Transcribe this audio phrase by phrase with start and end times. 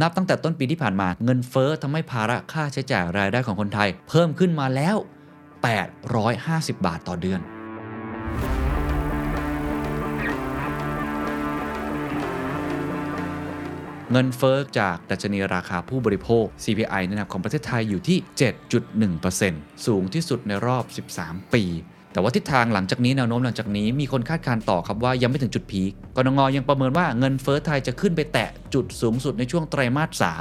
[0.00, 4.96] นับตั้งแต่ต้นปีที่ผ่านมาเงินเฟ้อทำให้ภาระค่าใช้จ่ายรายได้ของคนไทย เพิ่มขึ้นมาแล้ว
[5.90, 7.40] 850 บาทต่อเดือน
[14.10, 18.18] เงินเฟ้อจากดัชนีราคาผู้บริโภค CPI นะครับของประเทศไทยอยู่ที่
[19.02, 20.84] 7.1%สูงที่สุดในรอบ
[21.16, 21.64] 13 ปี
[22.12, 30.32] แต่ว่าทิศทางหลังจากนี้แนวโน้มหลังจากนี้มีคนคาดการณ์ต่อครับว่ายังไม่ถึงจุดพีกกนงยังประเมินว่าเงินเฟ้อไทยจะขึ้นไปแตะจุดสูงสุดในช่วงไตรมาส 3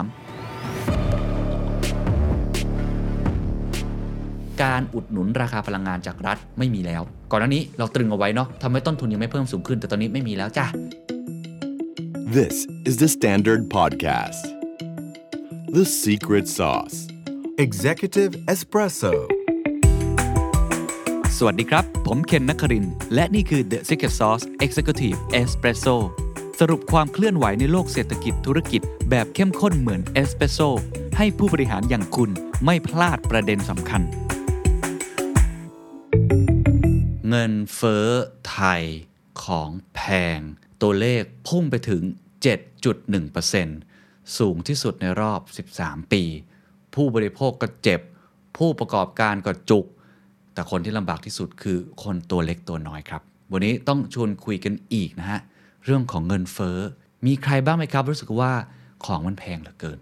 [4.64, 10.66] การอุดหนุนราคาพลังงานจากรัฐไม่มีแล้ว ก่อนหน้านี้เราตรึงเอาไว้เนาะทำให้ต้นทุนยังไม่เพิ่มสูงขึ้น แต่ตอนนี้ไม่มีแล้วจ้ะ
[12.38, 12.56] This
[12.90, 14.44] is the Standard Podcast.
[15.78, 16.98] The Secret Sauce.
[17.58, 19.14] Executive Espresso.
[21.44, 25.96] สวัสดีครับ ผมเคนนักคริน และนี่คือ The Secret Sauce Executive Espresso
[26.60, 30.60] สรุปความเคลื่อนไหวในโลกเศรษฐกิจธุรกิจ แบบเข้มข้นเหมือนเอสเปรสโซ
[31.18, 32.30] ให้ผู้บริหารอย่างคุณ
[32.66, 34.02] ไม่พลาดประเด็นสำคัญ
[37.30, 38.08] เงินเฟ้อ
[38.50, 38.84] ไทย
[39.44, 40.02] ของแพ
[40.38, 40.40] ง
[40.82, 42.02] ตัวเลขพุ่งไปถึง
[43.60, 45.42] 7.1%สูงที่สุดในรอบ
[45.78, 46.24] 13 ปี
[46.94, 48.02] ผู้บริโภคก็เจ็บ
[48.58, 49.88] ผู้ประกอบการก็จุก
[50.54, 53.22] แต่คนที่ลำบากที่สุดคือคนตัวเล็กตัวน้อยครับ
[53.52, 55.40] วันนี้ต้องชวนคุยกันอีกนะฮะ
[55.86, 56.78] เรื่องของเงินเฟ้อ
[57.26, 58.52] มีใครบ้างไหมครับ รู้สึกว่า
[59.06, 60.00] ของมันแพงเหลือเกิน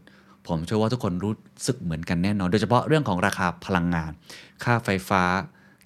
[0.48, 1.36] ผมเชื่อว่าทุกคนรู้
[1.68, 4.12] สึกเหมือนกันแน่นอน โดยเฉพาะเรื่องของราคาพลังงาน
[4.64, 5.24] ค่าไฟฟ้า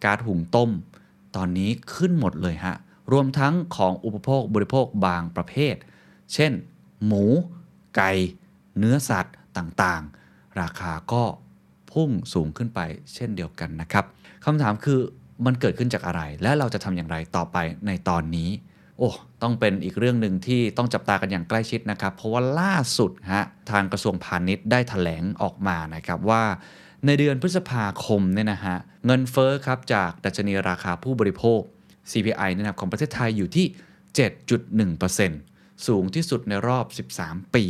[0.03, 0.69] ก๊าซหุงต้ม
[1.35, 2.75] ตอนนี้ขึ้นหมดเลยฮะ
[3.11, 5.75] รวมทั้งของอุปโภคบริโภคบางประเภท
[6.33, 6.51] เช่น
[7.05, 7.23] หมู
[7.95, 8.11] ไก่
[8.77, 11.23] เนื้อสัตว์ต่างๆ ราคาก็
[11.91, 12.79] พุ่งสูงขึ้นไป
[13.13, 14.05] เช่นเดียวกันนะครับ
[14.45, 14.99] คำถามคือ
[15.45, 18.49] มันเกิดขึ้นจากอะไร และเราจะทำอย่างไรต่อไปในตอนนี้
[18.97, 19.09] โอ้
[19.41, 26.43] ต้องเป็นอีกเรื่องหนึ่งที่ต้องจับตากันอย่างใกล้ชิดนะครับ เพราะว่าล่าสุดฮะทางกระทรวงพาณิชย์ได้ถแถลงออกมานะครับว่า
[27.05, 31.61] ในเดือนพฤษภาคมเนี่ยนะฮะเงินเฟ้อครับจากดัชนีราคาผู้บริโภค
[32.11, 33.65] CPI นะครับของประเทศไทยอยู่ที่
[34.55, 36.85] 7.1%สูงที่สุดในรอบ
[37.19, 37.65] 13 ปี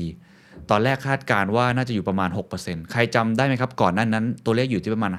[0.69, 2.29] ตอนแรกคาดการว่าน่าจะอยู่ประมาณ
[2.59, 5.13] 6%ใครจำได้ไหมครับ ก่อนหน้านั้นตัวเลขอยู่ที่ประมาณ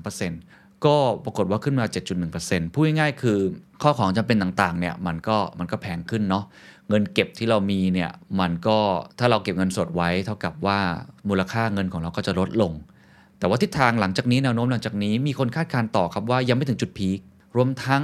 [0.00, 1.84] 5.3% ก็ปรากฏว่าขึ้นมา
[2.28, 3.38] 7.1%พูดง่ายๆคือ
[3.82, 6.44] ข้อของจำเป็นต่างๆเนี่ยมันก็มันก็แพงขึ้นเนาะ
[6.88, 8.10] เงินเก็บที่เรามีเนี่ย
[8.40, 8.78] มันก็
[9.18, 10.78] ถ้าเราเก็บเงินสดไว้ เท่ากับว่า
[11.28, 12.72] มูลค่าเงินของเราก็จะลดลง
[13.38, 17.20] แต่ว่าทิศทางหลังจากนี้แนวโน้มหลังจากนี้มีคนคาดการณ์ต่อครับว่ายังไม่ถึงจุดพีค
[17.56, 18.02] รวมทั้ง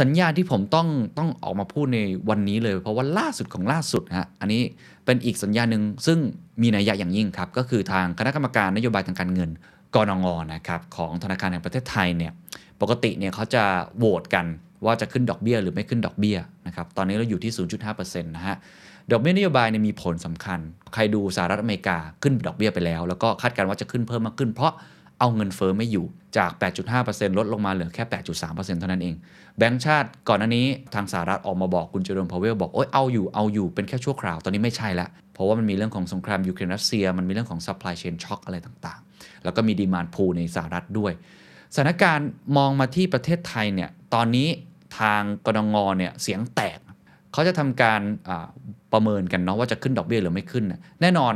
[0.00, 4.62] สัญญาณที่ผมต้องต้องออกมาพูดในวันนี้เลย เพราะว่าล่าสุดของล่าสุดฮะอันนี้
[5.04, 6.18] เป็นอีกสัญญาณหนึ่งซึ่ง
[6.62, 9.50] มีนัยยะอย่างยิ่งครับ ก็คือทางคณะกรรมการนโยบายทางการเงิน
[9.94, 12.32] กรงนะครับของธนาคารแห่งประเทศไทยเนี่ย
[12.80, 13.64] ปกติเนี่ยเขาจะ
[13.98, 14.46] โหวตกัน
[14.84, 17.52] ว่าจะขึ้นดอกเบี้ยหรือไม่ขึ้นดอกเบี้ยนะครับตอนนี้เราอยู่ที่
[17.86, 18.56] 0.5%นะฮะ
[19.12, 20.60] ดอกเบี้ยนโยบายเนี่ยมีผลสำคัญ
[20.94, 24.72] ใครดูสหรัฐอเมริกาขึ้นดอกเบี้ยไปแล้ว แล้วก็คาดการณ์ว่าจะขึ้นเพิ่มมากขึ้น เพราะ
[25.20, 26.50] เอาเงินเฟ้อไม่อยู่จาก
[26.94, 29.14] 8.5%ลดลงมาเหลือแค่ 8.3%เท่านั้นเอง
[29.58, 39.00] แบงก์ชาติก่อนหน้านี้ทางสหรัฐออกมาบอกคุณเจอโรมพาวเวลบอกโอ้ยเอาอยู่เอาอยู่เป็นแค่ชั่วคราว ตอนนี้ไม่ใช่แล้วเพราะว่ามันมีเรื่องของสงครามยูเครนรัสเซีย มันมีเรื่องของ supply chain shock อะไรต่าง
[39.44, 41.12] แล้วก็มี demand pull ในสหรัฐด้วย
[41.74, 44.48] สถานการณ์มองมาที่ประเทศไทยเนี่ยตอนนี้
[44.98, 46.78] ทางกนง.เนี่ยเสียงแตก
[47.32, 48.00] เขาจะทำการ
[48.92, 50.64] ประเมินกันเนาะว่าจะขึ้นดอกเบี้ยหรือไม่ขึ้น
[51.00, 51.34] แน่นอน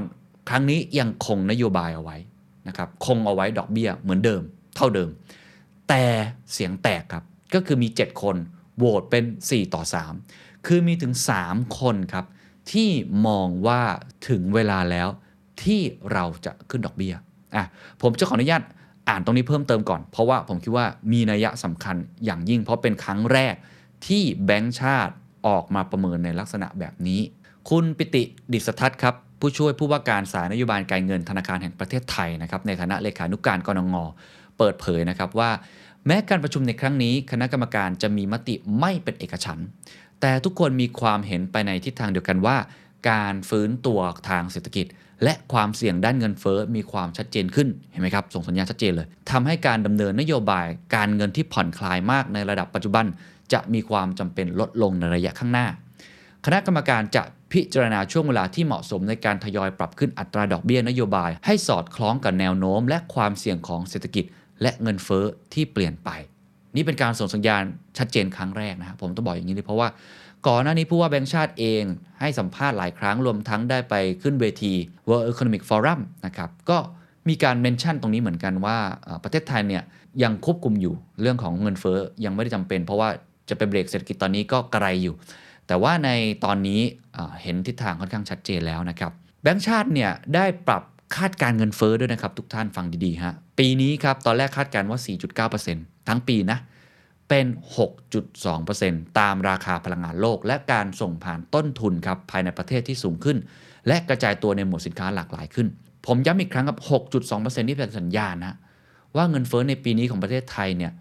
[0.48, 2.16] ครั้งนี้ยังคงนโยบายเอาไว้
[2.68, 4.42] นะครับคงเอาไว้ดอกเบี้ยเหมือนเดิม
[4.76, 5.10] เท่าเดิม
[5.88, 6.04] แต่
[6.52, 7.24] เสียงแตกครับ
[7.54, 8.36] ก็คือมี 7 คน
[8.78, 9.82] โหวตเป็น 4 ต่อ
[10.24, 12.26] 3 คือมีถึง 3 คนครับ
[12.72, 12.90] ที่
[13.26, 13.82] มองว่า
[14.28, 15.08] ถึงเวลาแล้ว
[15.62, 15.80] ที่
[16.12, 17.14] เราจะขึ้นดอกเบี้ย
[17.56, 17.66] อะ
[18.02, 18.62] ผมจะขออนุญาต
[19.08, 23.54] อ่านตรงนี้เพิ่มเติมก่อน เพราะว่าผมคิดว่ามีนัยสำคัญอย่างยิ่ง เพราะเป็นครั้งแรก
[24.06, 25.14] ที่แบงก์ชาติ
[25.46, 27.20] ออกมาประเมินในลักษณะแบบนี้
[27.70, 28.22] คุณปิติ
[28.52, 33.96] ดิษทัศน์ครับผู้ช่วยผู้ว่าการสายนโยบายการเงินธนาคารแห่งประเทศไทยนะครับในฐานะเลขานุกการกรงง
[34.58, 35.50] เปิดเผยนะครับว่า
[36.06, 39.66] แม้การประชุมในครั้งนี้ คณะกรรมการจะมีมติไม่เป็นเอกฉันท์
[40.20, 42.56] แต่ทุกคนมีความเห็นไปในทิศทางเดียวกันว่า
[43.10, 44.86] การฟื้นตัวทางเศรษฐกิจ
[45.24, 53.06] และความเสี่ยงด้านเงินเฟ้อมีความชัดเจนขึ้นเห็นไหมครับส่งสัญญาณชัดเจนเลยทำให้การดำเนินนโยบายการเงินที่ผ่อนคลายมากในระดับปัจจุบัน
[53.52, 55.66] จะมีความจำเป็นลดลงในระยะข้างหน้า
[56.44, 64.24] คณะกรรมการจะพิจารณาช่วงเวลาที่เหมาะสมในการทยอยปรับขึ้นอัตราดอกเบี้ยนโยบาย ให้สอดคล้องกับแนวโน้ม และความเสี่ยงของเศรษฐกิจ
[64.62, 65.24] และเงินเฟ้อ
[65.54, 66.10] ที่เปลี่ยนไป
[66.76, 67.62] นี่เป็นการส่งสัญญาณ
[67.98, 69.88] ชัดเจนครั้งแรกนะครับผมต้องบอกอย่างนี้เลยเพราะว่า
[70.48, 71.82] ก่อนหน้านี้ผู้ว่าแบงค์ชาติเอง
[72.20, 74.72] ให้สัมภาษณ์หลายครั้งรวมทั้งได้ไปขึ้นเวที
[75.08, 76.78] World Economic Forum นะครับก็
[77.28, 78.78] มีการเมนชั่นตรงนี้เหมือนกันว่า
[79.22, 79.82] ประเทศไทยเนี่ย
[80.22, 83.08] ยังควบคุมอยู่เรื่องของเงินเฟ้อยังไม่ได้จำเป็น เพราะว่า
[83.48, 85.14] จะไปเบรกเศรษฐกิจตอนนี้ก็กระไกลอยู่
[85.66, 86.10] แต่ว่าใน
[86.44, 86.80] ตอนนี้
[87.42, 89.12] เห็นทิศทางค่อนข้างชัดเจนแล้วนะครับ
[89.42, 90.82] แบงก์ชาติเนี่ยได้ปรับ
[91.16, 94.98] คาดการเงินเฟ้อด้วยนะครับ ทุกท่านฟังดีๆฮะปีนี้ครับตอนแรกคาดการว่า
[95.54, 96.58] 4.9%ทั้งปีนะ
[97.28, 97.46] เป็น
[98.32, 103.36] 6.2%ตามราคาพลังงานโลก และการส่งผ่านต้นทุนครับภายในประเทศที่สูงขึ้น
[103.86, 105.66] และกระจายตัวในหมวดสินค้าหลากหลายขึ้น
[106.06, 106.78] ผมย้ำอีกครั้งครับ
[107.20, 108.56] 6.2%นี่เป็นสัญญาณนะ
[109.16, 110.92] ว่าเงินเฟ้อในปีนี้ของประเทศไทยเนี่ย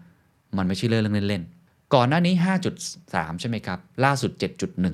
[0.56, 2.34] มันไม่ใช่เรื่องเล่นๆ ก่อนหน้านี้
[2.86, 4.30] 5.3 ใช่ไหมครับ ล่าสุด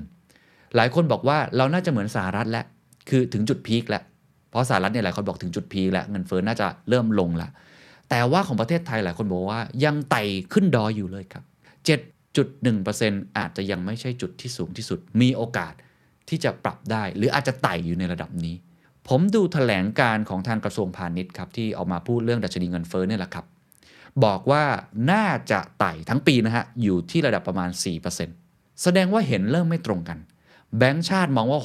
[0.07, 2.65] 7.1 หลายคนบอกว่าเราน่าจะเหมือนสหรัฐแล้ว
[3.09, 4.03] คือถึงจุดพีคแล้ว
[4.49, 7.51] เพราะสหรัฐเนี่ยหลายคนบอกถึงจุดพีคแล้วเงินเฟ้อน่าจะเริ่มลงแล้ว
[8.15, 10.23] แต่ว่าของประเทศไทยหลายคนบอกว่ายังไต่
[10.53, 11.43] ขึ้นดอยอยู่เลยครับ
[12.45, 15.73] 7.1%อาจจะยังไม่ใช่จุดที่สูงที่สุด มีโอกาส
[16.29, 18.55] ที่จะปรับได้ หรืออาจจะไต่อยู่ในระดับนี้
[19.07, 23.45] ผมดูถแถลงการของทางกระทรวงพาณิชย์ครับที่ออกมาพูดเรื่องดัชนีเงินเฟ้อเนี่ยแหละครับ
[24.25, 24.63] บอกว่า
[25.11, 27.69] น่าจะไต่ทั้งปีนะฮะอยู่ที่ระดับประมาณ
[28.25, 30.17] 4%แสดงว่าเห็นเริ่มไม่ตรงกัน
[30.77, 31.61] แบงก์ชาติมองว่า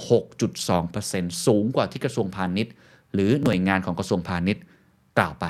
[0.70, 2.72] 6.2%สูงกว่าที่กระทรวงพาณิชย์
[3.14, 4.62] หรือหน่วยงานของกระทรวงพาณิชย์
[5.18, 5.46] กล่าวไป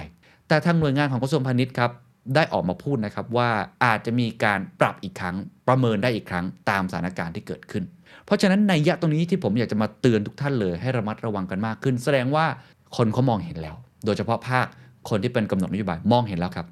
[0.48, 1.90] แต่ทางหน่วยงานของกระทรวงพาณิชย์ครับ
[2.34, 3.50] ได้ออกมาพูดนะครับว่า
[3.84, 5.36] อาจจะมีการปรับอีกครั้ง
[5.68, 7.84] ประเมินได้อีกครั้งตามสถานการณ์ที่เกิดขึ้น
[8.24, 12.46] เพราะฉะนั้นในยะตรงนี้ที่ผมอยากจะมาเตือนทุกท่านเลยให้ระมัดระวังกันมากขึ้น แสดงว่า
[12.96, 14.66] คนเขามองเห็นแล้ว โดยเฉพาะภาค
[15.08, 16.66] คนที่เป็นกำหนดนโยบายมองเห็นแล้วครับ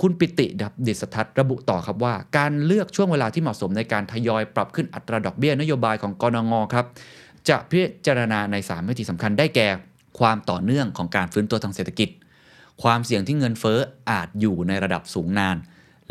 [0.00, 6.86] คุณปิติดับดิษทัศระบุต่อครับว่า การเลือกช่วงเวลาที่เหมาะสมในการทยอยปรับขึ้นอัตราดอกเบี้ยนโยบายของกรงงครับ
[7.48, 9.68] จะพิจารณาใน3มิติสำคัญได้แก่
[10.18, 12.08] ความต่อเนื่องของการฟื้นตัวทางเศรษฐกิจ
[12.82, 13.78] ความเสี่ยงที่เงินเฟ้อ
[14.10, 15.56] อาจอยู่ในระดับสูงนาน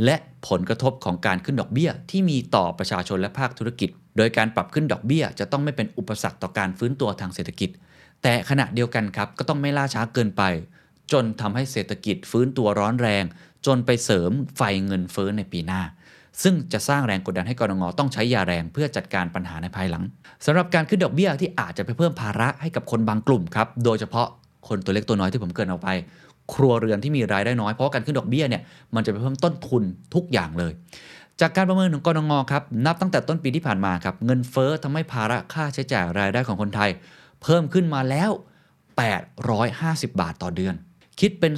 [0.04, 0.16] และ
[0.48, 7.70] ผลกระทบของการขึ้นดอกเบี้ยที่มีต่อประชาชนและภาคธุรกิจ โดยการปรับขึ้นดอกเบี้ยจะต้องไม่เป็นอุปสรรคต่อการฟื้นตัวทางเศรษฐกิจ
[8.24, 10.44] แต่ขณะเดียวกันครับก็ต้องไม่ล่าช้าเกินไป
[11.12, 13.24] จนทำให้เศรษฐกิจฟื้นตัวร้อนแรง
[13.66, 15.82] จนไปเสริมไฟเงินเฟ้อในปีหน้า
[16.44, 20.04] ซึ่งจะสร้างแรงกดดันให้กรงงต้องใช้ยาแรงเพื่อจัดการปัญหาในภายหลัง
[20.46, 24.28] สำหรับการขึ้นดอกเบี้ยที่อาจจะไปเพิ่มภาระให้กับคนบางกลุ่มครับ โดยเฉพาะ
[24.68, 25.90] คนตัวเล็กตัวน้อยที่ผมเกรินเอาไป
[26.56, 28.62] ครัวเรือนที่มีรายได้น้อย เพราะการขึ้นดอกเบี้ยเนี่ย
[28.96, 29.84] มันจะไปเพิ่มต้นทุน
[30.16, 30.74] ทุกอย่างเลย
[31.42, 36.90] จากการประเมินของกรงงครับนับตั้งแต่ต้นปีที่ผ่านมาครับเงินเฟ้อทำให้ภาระค่าใช้จ่ายรายได้ของคนไทย
[37.42, 38.32] เพิ่มขึ้นมาแล้ว
[39.26, 40.76] 850 บาทต่อเดือน
[41.20, 41.54] คิดเป็น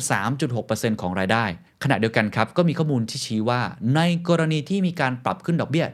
[0.48, 1.46] 3.6%ของรายได้
[1.84, 3.62] ขณะเดียวกันครับก็มีข้อมูลที่ชี้ว่า
[3.96, 5.86] ในกรณีที่มีการปรับขึ้นดอกเบี้ย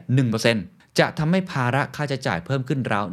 [0.44, 3.04] 1%จะทำให้ภาระค่าใช้จ่ายเพิ่มขึ้นราว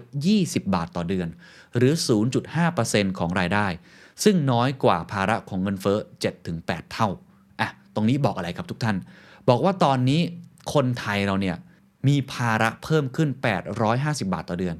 [0.00, 1.28] 120 บาทต่อเดือน
[1.76, 1.92] หรือ
[2.56, 3.66] 0.5%ของรายได้
[4.22, 5.98] ซึ่งน้อยกว่าภาระของเงินเฟ้อ
[6.44, 7.08] 7-8 เท่า
[7.60, 8.96] อะตรงนี้บอกอะไรครับทุกท่าน
[9.48, 10.20] บอกว่าตอนนี้
[10.74, 11.56] คนไทยเราเนี่ย
[12.08, 13.28] มีภาระเพิ่มขึ้น
[13.80, 14.76] 850 บาทต่อเดือน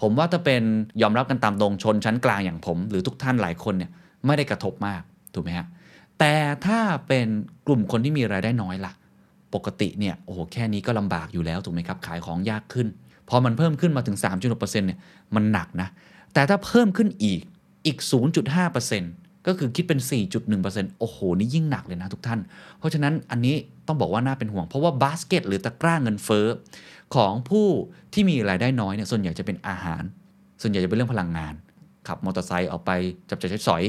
[0.00, 0.62] ผมว่าถ้าเป็น
[1.02, 3.90] ยอมรับกันตามตรงชนชั้นกลางอย่างผม หรือทุกท่านหลายคนเนี่ย
[4.26, 5.02] ไม่ได้กระทบมาก
[5.34, 5.66] ถูกไหมฮะ
[6.18, 6.34] แต่
[6.66, 7.26] ถ้าเป็น
[7.66, 8.92] กลุ่มคนที่มีรายได้น้อยล่ะ
[9.54, 12.88] ปกติเนี่ยโอ้โหแค่นี้ก็ลำบากอยู่แล้วถูกไหมครับขายของยากขึ้น
[13.28, 14.98] พอมันเพิ่มขึ้นมาถึง 3.6%เนี่ย
[15.34, 15.88] มันหนักนะ
[16.34, 17.42] แต่ถ้าเพิ่มขึ้นอีก
[17.86, 17.98] อีก
[18.72, 20.00] 0.5%ก็คือคิดเป็น
[20.48, 22.40] 4.1%โอ้โห นี่ยิ่งหนักเลยนะทุกท่าน
[22.78, 23.54] เพราะฉะนั้นอันนี้
[23.86, 26.46] ต้องบอกว่าน่าเป็นห่วง เพราะว่าบาสเกตหรือตะกร้าเงินเฟ้อ
[27.14, 27.66] ของผู้
[28.12, 30.02] ที่มีรายได้น้อยเนี่ยส่วนใหญ่จะเป็นอาหาร
[30.62, 31.54] ส่วนใหญ่จะเป็นเรื่องพลังงาน
[32.08, 32.90] ขับมอเตอร์ไซค์ออกไป
[33.30, 33.82] จับจ่ายใช้สอย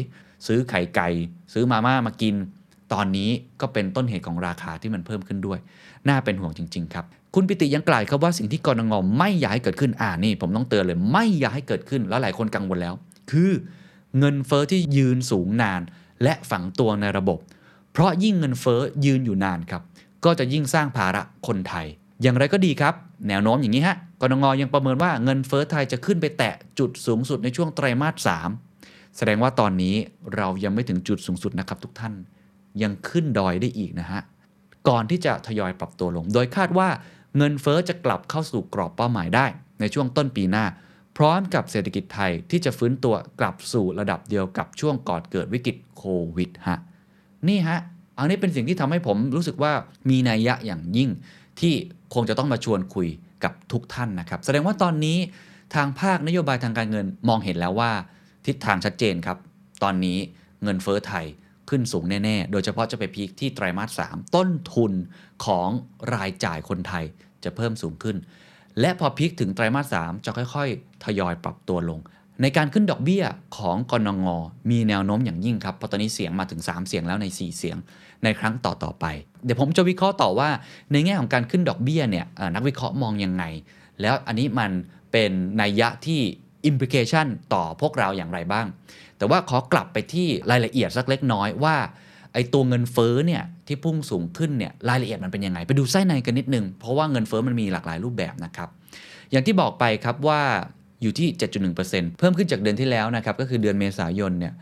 [0.48, 1.10] ซื้อไข่ไก่
[1.54, 2.36] ซื้อมาม่ามากิน
[2.94, 3.30] ตอนนี้
[3.62, 5.60] ก็เป็นต้นเหตุของราคาที่มันเพิ่มขึ้นด้วย
[6.08, 7.06] น่าเป็นห่วงจริง ๆ ครับ
[7.36, 12.94] คุณปิติยังกล่าวครับว่าสิ่งที่กรงงไม่อยากให้เกิดขึ้นอ่านี่ ผมต้องเตือนเลยไม่อยากให้เกิดขึ้นแล้วหลายคนกังวลแล้ว
[13.32, 13.52] คือ
[14.20, 15.82] เงินเฟอ้อที่ยืนสูงนาน
[16.24, 17.40] และฝังตัวในระบบ
[17.92, 19.82] เพราะยิ่งเงินเฟอ้อยืนอยู่นานครับ
[20.26, 21.86] ก็จะยิ่งสร้างภาระคนไทย
[22.22, 22.94] อย่างไรก็ดีครับ
[23.28, 28.30] แนวโน้มอย่างนี้ฮะกรงงยังประเมินว่าเงินเฟอ้อไทยจะขึ้นไปแตะจุดสูงสุดในช่วงไตรมาส
[28.68, 29.96] 3 แสดงว่าตอนนี้
[30.36, 32.14] เรายังไม่ถึงจุดสูงสุดนะครับทุกท่าน
[32.82, 34.22] ยังขึ้นดอยได้อีกนะฮะ
[34.88, 36.90] ก่อนที่จะทยอยปรับตัวลง โดยคาดว่า
[37.38, 39.46] เงินเฟอ้อจะกลับเข้าสู่กรอบเป้าหมายได้
[39.80, 40.66] ในช่วงต้นปีหน้า
[41.18, 46.04] พร้อมกับเศรษฐกิจไทยที่จะฟื้นตัวกลับสู่ระดับเดียวกับช่วงก่อนเกิดวิกฤตโค
[46.36, 46.80] วิดฮะ
[47.48, 47.80] นี่ฮะ
[48.18, 49.74] อันนี้เป็นสิ่งที่ทำให้ผมรู้สึกว่า
[50.10, 51.10] มีนัยยะอย่างยิ่ง
[51.60, 51.74] ที่
[52.14, 53.08] คงจะต้องมาชวนคุย
[53.44, 55.18] กับทุกท่านนะครับ แสดงว่าตอนนี้
[55.76, 57.92] ทางภาคนโยบายทางการเงินมองเห็นแล้วว่า
[58.46, 59.38] ทิศทางชัดเจนครับ
[59.84, 60.18] ตอนนี้
[60.64, 61.26] เงินเฟ้อไทย
[61.70, 64.94] ขึ้นสูงแน่ ๆ โดยเฉพาะจะไปพีคที่ไตรมาส 3 ต้นทุน
[65.46, 65.70] ของ
[66.16, 67.06] รายจ่ายคนไทย
[67.44, 68.18] จะเพิ่มสูงขึ้น
[68.80, 72.00] และพอพีคถึงไตรมาสส3จะค่อยๆ ทยอยปรับตัวลง
[72.42, 73.24] ในการขึ้นดอกเบี้ย
[73.58, 74.28] ของกนง
[74.72, 77.78] มีแนวโน้มอย่างยิ่งครับเพราะตอนนี้เสียงมาถึง 3 เสียงแล้วใน 4 เสียง
[78.24, 79.06] ในครั้งต่อๆไป
[79.44, 80.50] เดี๋ยวผมจะวิเคราะห์ต่อว่า
[80.92, 83.44] ในแง่ของการขึ้นดอกเบี้ยเนี่ยนักวิเคราะห์มองยังไง
[84.02, 84.72] แล้วอันนี้มัน
[85.12, 85.32] เป็น
[85.62, 86.22] นัยยะที่
[86.70, 88.66] implication ต่อพวกเราอย่างไรบ้าง
[89.18, 91.76] แต่ว่าขอกลับไปที่รายละเอียดสักเล็กน้อยว่า
[92.34, 98.70] ไอ้ตัวเงินเฟ้อเนี่ย ที่พุ่งสูงขึ้นเนี่ยรายละเอียดมันเป็นยังไง ไปดูไส้ในกันนิดนึง เพราะว่าเงินเฟ้อมันมีหลากหลายรูปแบบนะครับ
[99.32, 100.42] อย่างที่บอกไปครับว่า
[101.02, 101.28] อยู่ที่
[101.74, 104.54] 7.1%เพิ่มขึ้นจากเดือนที่แล้วนะครับก็คือเดือนเมษายนเนี่ย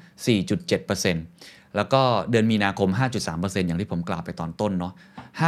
[0.64, 2.90] 4.7%แล้วก็เดือนมีนาคม
[3.28, 4.94] 5.3%อย่างที่ผมกล่าวไปตอนต้นเนาะ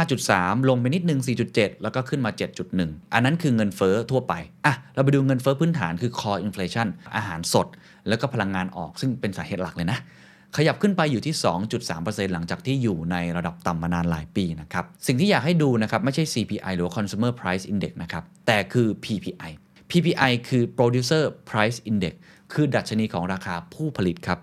[0.06, 2.30] 5.3 ลงไปนิดนึง 4.7 แล้วก็ขึ้นมา
[2.72, 4.34] 7.1 อันนั้นคือเงินเฟ้อทั่วไป
[4.66, 7.66] อะ เราไปดูเงินเฟ้อพื้นฐานคือ core inflation อาหารสด
[8.08, 9.98] แล้วก็พลังงานออกซึ่งเป็นสาเหตุหลักเลยนะ
[10.56, 11.34] ขยับขึ้นไปอยู่ที่
[11.84, 19.50] 2.3%หลังจากที่อยู่ในระดับต่ำมานานหลายปีนะครับ สิ่งที่อยากให้ดูนะครับ ไม่ใช่ CPI หรือ Consumer Price Index นะครับ แต่คือ PPI
[19.90, 22.14] PPI คือ Producer Price Index
[22.52, 24.38] คือดัชนีของราคาผู้ผลิตครับ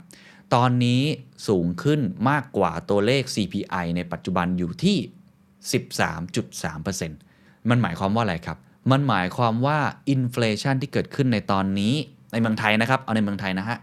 [0.56, 1.02] ตอนนี้
[1.48, 4.98] สูงขึ้นมากกว่าตัวเลข CPI ในปัจจุบันอยู่ที่
[5.72, 8.58] 13.3%มันหมายความว่าอะไรครับ
[8.92, 11.94] มันหมายความว่าอินฟล t i o n ที่เกิดขึ้นในตอนนี้
[12.32, 13.78] ในเมืองไทยนะครับ เอาในเมืองไทยนะฮะ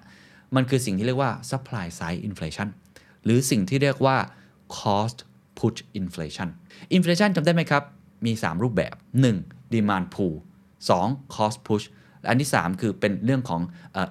[0.57, 2.69] มันคือสิ่งที่เรียกว่า supply side inflation
[3.25, 4.17] หรือสิ่งที่เรียกว่า
[4.79, 5.19] cost
[5.59, 6.49] push inflation
[6.97, 7.83] inflation จำได้ไหมครับ
[8.27, 8.95] มี 3 รูปแบบ
[9.35, 9.75] 1.
[9.75, 10.35] demand pull
[10.87, 11.35] 2.
[11.35, 11.85] cost push
[12.29, 13.61] อันที่ 3 คือเป็นเรื่องของ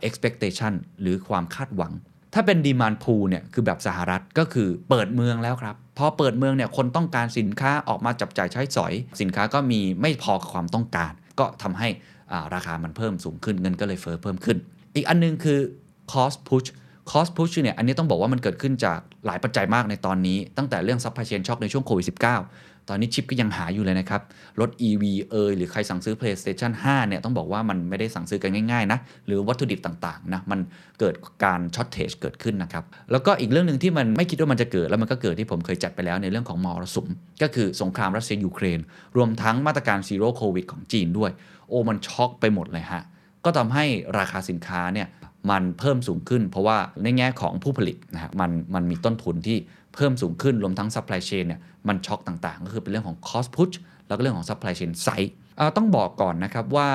[0.07, 1.93] expectation หรือความคาดหวัง
[2.33, 11.89] ถ้าเป็น demand pull เนี่ยคือแบบสหรัฐก็คือเปิดเมืองแล้วครับ พอเปิดเมืองเนี่ยคนต้องการสินค้าออกมาจับจ่ายใช้สอย สินค้าก็มีไม่พอกับความต้องการ ก็ทำให้
[12.55, 14.57] ราคามันเพิ่มสูงขึ้นเงินก็เลยเฟ้อเพิ่มขึ้น
[14.95, 15.59] อีกอันนึงคือ
[16.11, 16.69] cost push
[17.11, 24.21] cost push เนี่ยอันนี้ต้องบอกว่ามันเกิดขึ้นจากหลายปัจจัยมากในตอนนี้ ตั้งแต่เรื่อง supply chain shock ในช่วงโควิด -19 ตอนนี้ชิปก็ยังหาอยู่เลยนะครับ
[24.59, 30.59] รถ EV เอ่ยหรือใครสั่งซื้อ PlayStation 5 เนี่ยต้องบอกว่ามันไม่ได้สั่งซื้อกันง่ายๆนะ หรือวัตถุดิบต่างๆนะมัน
[30.99, 37.07] เกิดการ shortage เกิดขึ้นนะครับ แล้วก็อีกเรื่องหนึ่งที่มันไม่คิดว่ามันจะเกิดแล้วมันก็เกิดที่ผมเคยจัดไปแล้วในเรื่องของมรสุม
[37.41, 38.79] ก็คือสงครามรัสเซียยูเครน
[39.17, 41.31] รวมทั้งมาตรการ Zero COVID ของจีนด้วย
[41.69, 43.03] โอ้มันช็อกไปหมดเลยฮะ
[43.45, 43.85] ก็ทำให้
[44.17, 45.07] ราคาสินค้าเนี่ย
[45.49, 49.57] มันเพิ่มสูงขึ้น เพราะว่าในแง่ของผู้ผลิตนะฮะมันมันมีต้นทุนที่
[49.95, 53.75] เพิ่มสูงขึ้นรวมทั้ง supply chain เนี่ยมันช็อกต่างๆ ก็คือเป็นเรื่องของ cost push
[54.07, 55.31] แล้วก็เรื่องของ supply chain side
[55.77, 56.89] ต้องบอกก่อนนะครับว่า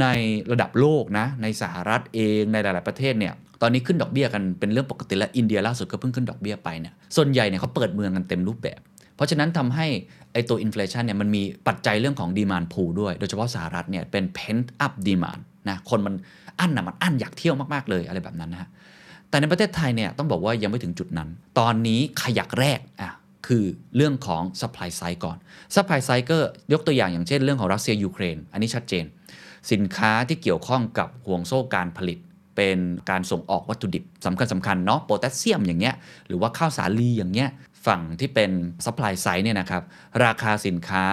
[0.00, 0.06] ใน
[0.52, 8.80] ระดับโลกนะในสหรัฐเองในหลาย ๆประเทศเนี่ยตอนนี้ขึ้นดอกเบี้ยกันเป็นเรื่องปกติและอินเดียล่าสุดก็เพิ่งขึ้นดอกเบี้ยไปเนี่ยส่วนใหญ่เนี่ยเขาเปิดเมืองกันเต็มรูปแบบ
[9.16, 9.86] เพราะฉะนั้นทำให้
[10.32, 16.14] ไอตัว inflation เนี่ยมันมีปัจจัยเรื่องของ demand pull ด้วย โดยเฉพาะสหรัฐเนี่ยเป็น pent up demand นะคนมัน
[16.60, 18.68] อั้นนะมันอั้นอยากเที่ยวมากๆเลยอะไรแบบนั้นนะฮะ
[19.30, 23.10] แต่ในประเทศไทยเนี่ยต้องบอกว่ายังไม่ถึงจุดนั้น ตอนนี้ขยักแรกอะ
[23.46, 23.64] คือ
[23.96, 25.36] เรื่องของ supply side ก่อน
[25.74, 26.38] supply side ก็
[26.72, 29.04] ยกตัวอย่างอย่างเช่นเรื่องของรัสเซียยูเครน อันนี้ชัดเจน
[29.72, 32.18] สินค้าที่เกี่ยวข้องกับห่วงโซ่การผลิต
[32.56, 32.78] เป็น
[33.10, 35.94] การส่งออกวัตถุดิบสำคัญสำคัญเนาะโพแทสเซียมอย่างเงี้ย
[36.28, 37.50] หรือว่าข้าวสาลีอย่างเงี้ย
[37.86, 38.50] ฝั่งที่เป็น
[38.84, 39.82] supply side เนี่ยนะครับ
[40.24, 41.04] ราคาสินค้า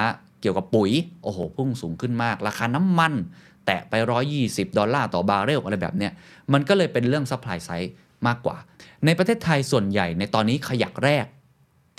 [0.41, 0.91] เกี่ยวกับปุ๋ย
[1.23, 3.13] โอ้โห พุ่งสูงขึ้นมาก ราคาน้ำมัน
[3.65, 3.93] แตะไป
[4.36, 6.12] 120 ดอลลาร์ต่อบาร์เรลอะไรแบบเนี้ย
[6.53, 7.89] มันก็เลยเป็นเรื่อง supply side
[8.27, 8.57] มากกว่า
[9.05, 11.25] ในประเทศไทยส่วนใหญ่ในตอนนี้ขยักแรก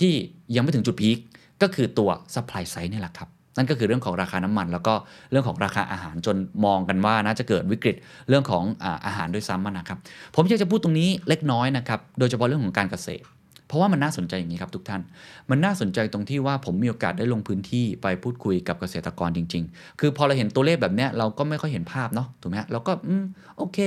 [0.00, 0.14] ที่
[0.54, 1.18] ยังไม่ถึงจุดพีค
[1.62, 4.94] ก็คือตัว supply side นี่แหละครับ นั่นก็คือเรื่องของราคาน้ำมัน แล้วก็
[5.30, 7.96] เรื่องของราคาอาหารจนมองกันว่าน่าจะเกิดวิกฤต
[8.28, 9.98] เรื่องของอาอาหารด้วยซ้ำนะครับ
[10.34, 13.26] ผมอยากจะพูดตรงนี้เล็กน้อยนะครับ โดยเฉพาะเรื่องของการเกษตร
[13.66, 15.02] เพราะว่ามันน่าสนใจอย่างนี้ครับทุกท่าน
[15.50, 23.24] มันน่าสนใจตรงที่ว่าผมมีโอกาสได้ลงพื้นที่ไปพูดคุยกับเกษตรกรจริง ๆ คือพอเราเห็นตัวเลขแบบเนี้ยเราก็ไม่ค่อยเห็นภาพเนาะถูกไหมฮะเราก็อืม
[23.58, 23.78] โอเค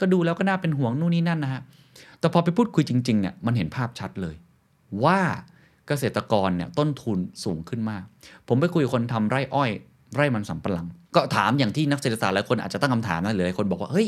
[0.00, 1.62] ก็ดูแล้วก็น่าเป็นห่วงนู่นนี่นั่นนะฮะ
[2.20, 4.34] แต่พอไปพูดคุยจริงๆเนี่ยมันเห็นภาพชัดเลย
[5.04, 5.20] ว่า
[5.88, 8.02] เกษตรกรเนี่ยต้นทุนสูงขึ้นมาก
[8.48, 9.70] ผมไปคุยกับคนทำไร่อ้อย
[10.14, 14.06] ไร่มันสำปะหลัง ก็ถามอย่างที่นักเศรษฐศาสตร์หลายคนอาจจะตั้งคำถามนะหรือหลายคนบอกว่าเฮ้ย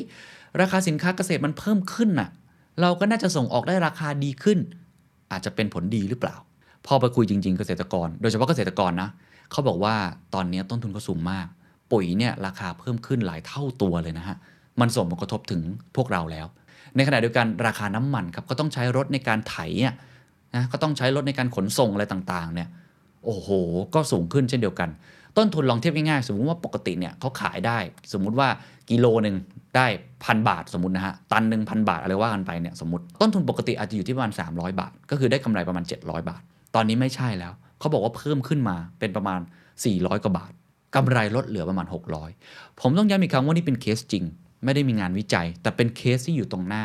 [0.61, 2.29] ราคาสินค้าเกษตรมันเพิ่มขึ้นน่ะ
[2.81, 4.59] เราก็น่าจะส่งออกได้ราคาดีขึ้น
[5.33, 6.37] อาจจะเป็นผลดีหรือเปล่า
[6.87, 9.09] พอไปคุยจริง ๆ เกษตรกร โดยเฉพาะเกษตรกรนะ
[9.51, 9.95] เขาบอกว่า
[10.35, 11.47] ตอนนี้ต้นทุนเขาสูงมาก
[11.93, 14.37] ปุ๋ยเนี่ยราคาเพิ่มขึ้นหลายเท่าตัวเลยนะฮะ
[14.81, 15.61] มันส่งผลกระทบถึง
[15.97, 16.47] พวกเราแล้ว
[16.97, 19.95] ในขณะเดียวกันราคาน้ำมันครับก็ต้องใช้รถในการไถอ่ย
[20.55, 22.69] นะก็ต้องใช้รถในการขนส่งอะไรต่างๆเนี่ย
[23.25, 23.49] โอ้โห
[23.95, 24.89] ก็สูงขึ้นเช่นเดียวกัน
[25.37, 27.79] ต้นทุนลองเทียบง่ายๆ สมมุติว่าปกติเนี่ยเขาขายได้
[28.13, 28.49] สมมุติว่า
[28.91, 29.37] กิโลหนึ่ง
[29.77, 29.87] ได้
[30.25, 36.43] พันบาทสมมตินะฮะ ตันหนึ่งพันบาทอะไรว่ากันไปเนี่ยสมมติต้นทุนปกติอาจจะอยู่ที่ประมาณ 300 บาท ก็คือได้กำไรประมาณ 700 บาท
[36.75, 39.41] ตอนนี้ไม่ใช่แล้ว เขาบอกว่าเพิ่มขึ้นมาเป็นประมาณ
[39.83, 40.53] 400 กว่าบาท
[40.97, 41.87] กำไรลดเหลือประมาณ
[42.33, 44.25] 600 ผมต้องย้ำอีกครั้งว่านี่เป็นเคสจริง
[44.65, 46.85] ไม่ได้มีงานวิจัย แต่เป็นเคสที่อยู่ตรงหน้า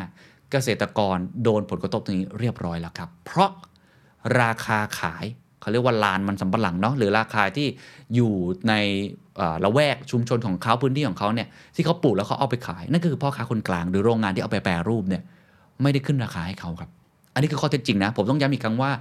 [0.51, 3.49] เกษตรกรโดนผลกระทบตรงนี้เรียบร้อยแล้วครับ เพราะ
[4.41, 5.25] ราคาขาย
[5.65, 7.67] เขาเรียกว่าลานมันสำปะหลังเนาะหรือราคาที่
[8.15, 8.33] อยู่
[8.67, 8.73] ใน
[9.63, 15.23] ละแวกชุมชนของเขาพื้นที่ของเขาเนี่ยที่เขาปลูกแล้วเขาเอาไปขาย นั่นก็คือพ่อค้าคนกลางหรือโรงงานที่เอาไปแปรรูปเนี่ย
[15.81, 16.89] ไม่ได้ขึ้นราคาให้เขาครับ
[17.33, 18.91] อันนี้คือข้อเท็จจริงนะ ผมต้องย้ำอีกครั้งว่า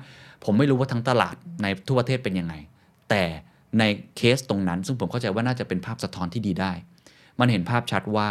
[0.44, 2.54] ผมไม่รู้ว่าทั้งตลาดในทั่วประเทศเป็นยังไง
[3.10, 3.22] แต่
[3.78, 3.82] ใน
[4.16, 6.72] เคสตรงนั้น ซึ่งผมเข้าใจว่าน่าจะเป็นภาพสะท้อนที่ดีได้
[7.40, 8.28] มันเห็นภาพชัดว่า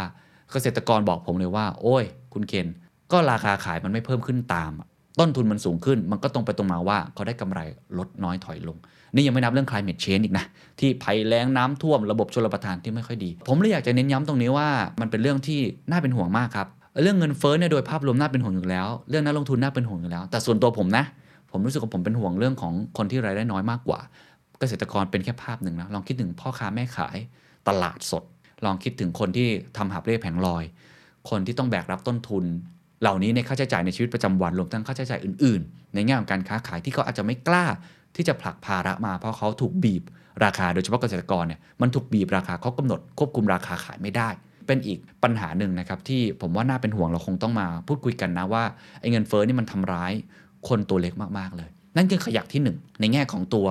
[0.52, 2.68] เกษตรกรบอกผมเลยว่า โอ้ย คุณเคน
[3.12, 4.72] ก็ราคาขายมันไม่เพิ่มขึ้นตาม
[5.20, 7.60] ต้นทุนมันสูงขึ้น มันก็ตรงไปตรงมาว่าเขาได้กำไร
[7.98, 8.78] ลดน้อยถอยลง
[9.16, 10.46] นี่ยังไม่นับเรื่อง climate change อีกนะ
[10.80, 14.68] ที่ภัยแล้งน้ำท่วมระบบชลประทานที่ไม่ค่อยดี ผมเลยอยากจะเน้นย้ำตรงนี้ว่า
[15.02, 16.68] มันเป็นเรื่องที่น่าเป็นห่วงมากครับ
[17.04, 21.06] เรื่องเงินเฟ้อเนี่ยโดยภาพรวมน่าเป็นห่วงอยู่แล้ว เรื่องนักลงทุนน่าเป็นห่วงอยู่แล้ว แต่ส่วนตัวผมนะ
[21.52, 24.00] ผมรู้สึกว่าผมเป็นห่วงเรื่องของคนที่รายได้น้อยมากกว่า
[24.60, 27.18] เกษตรกรเป็นแค่ภาพหนึ่งนะลองคิดถึงพ่อค้าแม่ขาย
[27.68, 28.24] ตลาดสด
[28.66, 30.64] ลองคิดถึงคนที่ทำหาบเร่แผงลอย
[31.30, 32.44] คนที่ต้องแบกรับต้นทุน
[33.04, 37.66] เหล่านี้ในค่าใช้จ่ายในชีวิตประจำวันรวมทั้งค่าใช้จ่ายอื่นๆ ในแง่ของการค้าขายที่เขาอาจจะไม่กล้า
[38.16, 40.04] ที่จะผลักภาระมาเพราะเขาถูกบีบ
[40.44, 44.30] ราคาโดยเฉพาะเกษตรกรเนี่ยมันถูกบีบราคาเขากำหนดควบคุมราคาขายไม่ได้
[44.68, 48.64] เป็นอีกปัญหาหนึ่งนะครับที่ผมว่าน่าเป็นห่วงเราคงต้องมาพูดคุยกันนะว่า
[49.00, 50.14] ไอ้เงินเฟ้อนี่มันทำร้าย
[50.68, 53.68] คนตัวเล็กมากๆเลย นั่นคือขยักที่หนึ่งในแง่ของตัว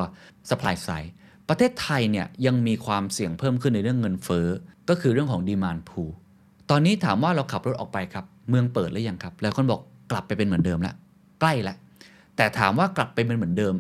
[0.51, 1.11] supply side
[1.49, 4.47] ประเทศไทยเนี่ยยังมีความเสี่ยงเพิ่มขึ้นในเรื่องเงินเฟ้อ
[4.89, 6.13] ก็คือเรื่องของ demand pool
[6.75, 10.95] ตอนนี้ถามว่าเราขับรถออกไปครับ เมืองเปิดหรือยังครับ แล้วคนบอกกลับไปเป็นเหมือนเดิมแล้ว
[11.41, 11.77] ใกล้แล้ว
[12.37, 13.75] แต่ถามว่ากลับไปเป็นเหมือนเดิม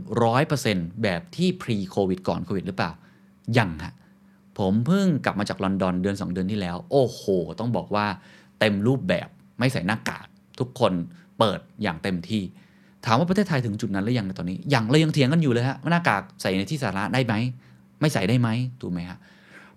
[0.48, 2.90] 100%แบบที่ pre covid ก่อนโควิดหรือเปล่า
[3.58, 3.94] ยังฮะ
[4.58, 7.22] ผมเพิ่งกลับมาจากลอนดอนเดือน 2 เดือนที่แล้ว โอ้โห
[7.58, 8.06] ต้องบอกว่า
[8.58, 10.26] เต็มรูปแบบไม่ใส่หน้ากาก
[10.58, 10.92] ทุกคน
[11.38, 12.42] เปิดอย่างเต็มที่
[13.04, 17.34] ถามว่าประเทศไทยถึงจุดนั้นหรือยังในตอนนี้ยังเรายังเถียงกันอยู่เลยฮะว่าหน้ากากใส่ในที่สาธารณะได้ไหม
[18.00, 18.48] ไม่ใส่ได้ไหม
[18.80, 19.18] ถูกไหมฮะ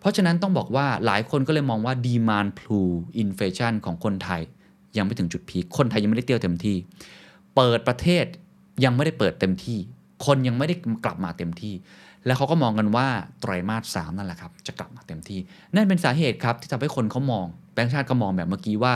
[0.06, 2.92] เพราะฉะนั้นต้องบอกว่าหลายคนก็เลยมองว่า demand pool
[3.24, 4.42] inflation ของคนไทย
[4.98, 6.78] ยังไม่ถึงจุดพีคคนไทยยังไม่ได้เตี้ยวเต็มที่
[7.56, 8.26] เปิดประเทศ
[8.86, 9.78] ยังไม่ได้เปิดเต็มที่
[10.26, 11.74] คนยังไม่ได้กลับมาเต็มที่
[12.26, 13.08] แล้วเขาก็มองกันว่า
[13.42, 15.40] ไตรมาสสามนั่นแหละครับ จะกลับมาเต็มที่
[15.74, 18.94] นั่นเป็นสาเหตุครับที่ทำให้คนเขามองแบงก์ชาติก็มองแบบเมื่อกี้ว่า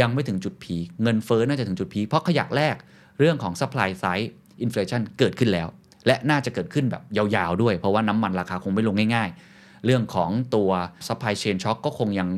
[0.00, 2.76] ยังไม่ถึงจุดพีคเงินเฟ้อน่าจะถึงจุดพีคเพราะขยักแรก
[3.18, 4.28] เรื่องของ supply side
[4.64, 5.68] inflation เกิดขึ้นแล้ว
[6.06, 9.38] และน่าจะเกิดขึ้นแบบยาวๆด้วย เพราะว่าน้ำมันราคาคงไม่ลงง่ายๆ
[9.84, 10.70] เรื่องของตัว
[11.06, 12.28] supply chain shock ก็คงยัง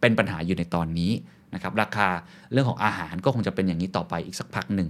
[0.00, 1.12] เป็นปัญหาอยู่ในตอนนี้
[1.54, 2.08] นะครับราคา
[2.52, 4.88] เรื่องของอาหารก็คงจะเป็นอย่างนี้ต่อไปอีกสักพักหนึ่ง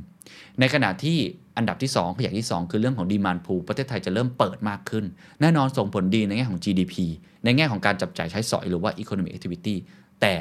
[0.61, 1.19] ในขณะที่
[1.57, 5.05] อันดับที่ 2 ขยักที่ 2 คือเรื่องของ demand pool ประเทศไทยจะเริ่มเปิดมากขึ้น
[5.41, 6.95] แน่นอนส่งผลดีในแง่ของ GDP
[7.45, 9.75] ในแง่ของการจับจ่ายใช้สอยหรือว่า economic activity
[10.21, 10.35] แต่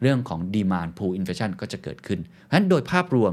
[0.00, 3.32] เรื่องของ demand pool inflation ก็จะเกิดขึ้น เพราะฉะนั้นโดยภาพรวม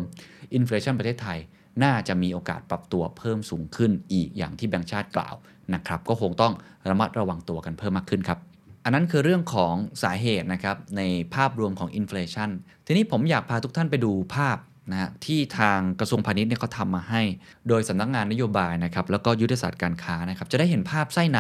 [0.58, 1.40] inflation ประเทศไทย
[1.84, 5.36] น่าจะมีโอกาสปรับตัวเพิ่มสูงขึ้นอีกอย่างที่แบงก์ชาติกล่าว
[5.76, 6.54] นะครับก็คงต้อง
[6.90, 8.40] ระมัดระวังตัวกันเพิ่มมากขึ้นครับ
[8.84, 11.02] อันนั้นคือเรื่องของสาเหตุนะครับใน
[11.36, 12.50] ภาพรวมของอินฟล t ชัน
[12.86, 14.58] ทีนี้ผมอยากพาทุกท่านไปดูภาพ
[14.92, 17.22] นะฮะที่ทางกระทรวงพาณิชย์เนี่ยเขาทำมาให้
[17.68, 21.40] โดยสำนักงานนโยบายนะครับแล้วก็ยุทธศาสตร์การค้านะครับจะได้เห็นภาพไส้ใน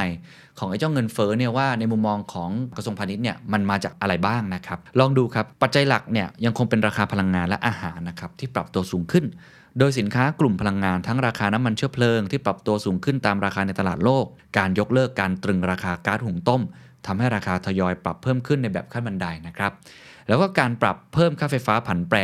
[0.60, 9.26] ของไอ้เจ้าเงินเฟ้อเนี่ยว่าในมุมมองของกระทรวงพาณิชย์เนี่ยมันมาจากอะไรบ้างนะครับ ลองดูครับปัจจัยหลักเนี่ยยังคงเป็นราคาพลังงานและอาหารนะครับที่ปรับตัวสูงขึ้น
[9.80, 14.26] โดยสินค้ากลุ่มพลังงานทั้งราคาน้ำมันเชื้อเพลิงที่ปรับตัวสูงขึ้นตามราคาในตลาดโลก
[14.58, 16.62] การยกเลิกการตรึงราคาก๊าซหุงต้ม
[17.06, 19.72] ทำให้ราคาทยอยปรับเพิ่มขึ้นในแบบขั้นบันไดนะครับ
[20.28, 22.18] แล้วก็การปรับเพิ่มค่าไฟฟ้าผันแปร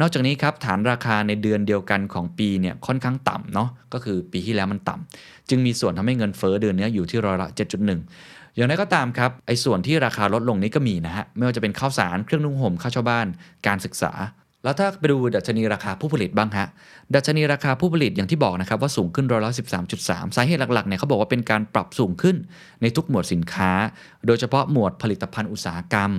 [0.00, 13.26] นอกจากนี้ครับฐานราคาในเดือนเดียวกันของปีเนี่ยค่อนข้างต่ำเนาะก็คือปีที่แล้วมันต่ำจึงมีส่วนทำให้เงินเฟ้อเดือนนี้อยู่ที่ร้อยละ 7.1 อย่างไรก็ตามครับไอ้ส่วนที่ราคาลดลงนี้ก็มีนะฮะไม่ว่าจะเป็นข้าวสารเครื่องนุ่งห่มค่าเช่าบ้าน
[13.66, 14.12] การศึกษา
[14.64, 16.66] แล้วถ้าไปดูดัชนีราคาผู้ผลิตบ้างฮะ
[17.14, 19.52] ดัชนีราคาผู้ผลิตอย่างที่บอกนะครับว่าสูงขึ้นร้อยละ
[19.94, 22.36] 13.3 สาเหตุหลักๆเนี่ยเขาบอกว่าเป็นการปรับสูงขึ้น
[22.82, 23.70] ในทุกหมวดสินค้า
[24.26, 26.10] โดยเฉพาะหมวดผลิตภัณฑ์อุตสาหกรรม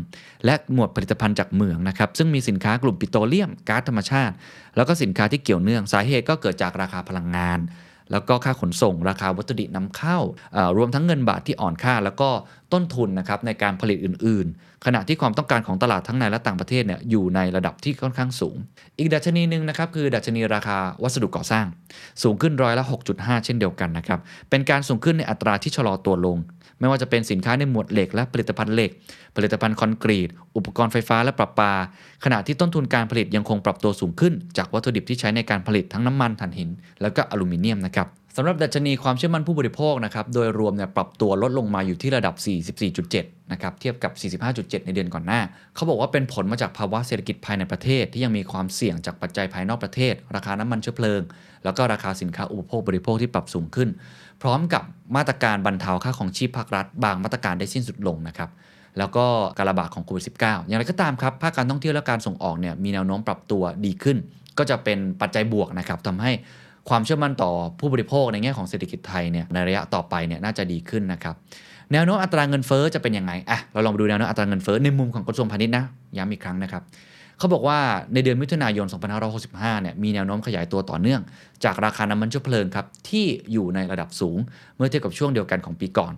[0.46, 4.34] และหมวดผลิตภัณฑ์จากเหมืองนะครับ ซึ่งมีสินค้ากลุ่มปิโตรเลียมก๊าซธรรมชาติ
[4.76, 7.60] แล้วก็สินค้าที่เกี่ยวเนื่อง สาเหตุก็เกิดจากราคาพลังงาน
[8.12, 10.18] แล้วก็ค่าขนส่งราคาวัตถุดิบนำเข้า
[10.78, 12.30] รวมทั้งเงินบาทที่อ่อนค่า แล้วก็
[12.74, 18.56] ต้นทุนนะครับในการผลิตอื่น ๆ ขณะที่ความต้องการของตลาดทั้งในและต่างประเทศเนี่ยอยู่ในระดับที่ค่อนข้างสูง
[18.98, 21.66] อีกดัชนีหนึ่งนะครับคือดัชนีราคาวัสดุก่อสร้าง
[22.24, 22.84] สูงขึ้นร้อยละ
[23.16, 24.20] 6.5 เช่นเดียวกันนะครับ
[24.50, 26.38] เป็นการสูงขึ้นในอัตราที่ชะลอตัวลง
[26.80, 28.92] ไม่ว่าจะเป็นสินค้าในหมวดเหล็กและผลิตภัณฑ์เหล็ก
[29.36, 31.74] ผลิตภัณฑ์คอนกรีต อุปกรณ์ไฟฟ้าและประปา
[32.26, 36.70] ขณะที่ต้นทุนการผลิตยังคงปรับตัวสูงขึ้น จากวัตถุดิบที่ใช้ในการผลิตทั้งน้ำมันถ่านหิน
[37.02, 42.36] แล้วก็อลูมิเนียมนะครับสำหรับดัชนีความเชื่อมั่นผู้บริโภคนะครับ โดยรวมเนี่ยปรับตัวลดลงมาอยู่ที่ระดับ
[42.94, 44.12] 44.7 นะครับ เทียบกับ
[44.54, 45.42] 45.7 ในเดือนก่อนหน้า
[45.76, 51.22] เขาบอกว่าเป็นผลมาจากภาวะเศรษฐกิจภายในประเทศที่ยังมีความเสี่ยงจากปัจจัยภายนอกประเทศ ราคาน้ำมันเชื้อเพลิง
[51.64, 53.90] แล้วก็ราคาสินค้าอุปโภคบริโภคที่ปรับสูงขึ้น
[54.42, 54.84] พร้อมกับ
[55.16, 58.50] มาตรการบรรเทาค่าของชีพภาครัฐ บางมาตรการได้สิ้นสุดลงนะครับ
[58.98, 59.26] แล้วก็
[59.58, 64.18] การระบาดของโควิด -19 อย่างไรก็ตามครับภาคการท่องเที่ยวและการส่งออกเนี่ยมีแนวโน้มปรับตัวดีขึ้น
[64.58, 66.32] ก็จะเป็นปัจจัยบวกนะครับทำให้
[66.90, 71.36] ความเชื่อมั่นต่อผู้บริโภคในแง่ของเศรษฐกิจไทยเนี่ยในระยะต่อไปเนี่ยน่าจะดีขึ้นนะครับ
[71.92, 75.84] แนวโน้มอัตราเงินเฟ้อจะเป็นยังไงอะเราลองมาดูแนวโน้มอัตราเงินเฟ้อในมุมของกระทรวงพาณิชย์นะ
[76.18, 76.84] ย้ำอีกครั้งนะครับ
[77.40, 77.80] เขาบอกว่า
[78.14, 78.88] ในเดือนมิถุนายน
[79.34, 81.22] 2565 เนี่ยมีแนวโน้มขยายตัวต่อเนื่อง
[81.64, 84.38] จากราคาน้ำมันเชื้อเพลิงครับที่อยู่ในระดับสูง
[84.78, 86.14] เมื่อเทียบกับช่วงเดียวกันของปีก่อน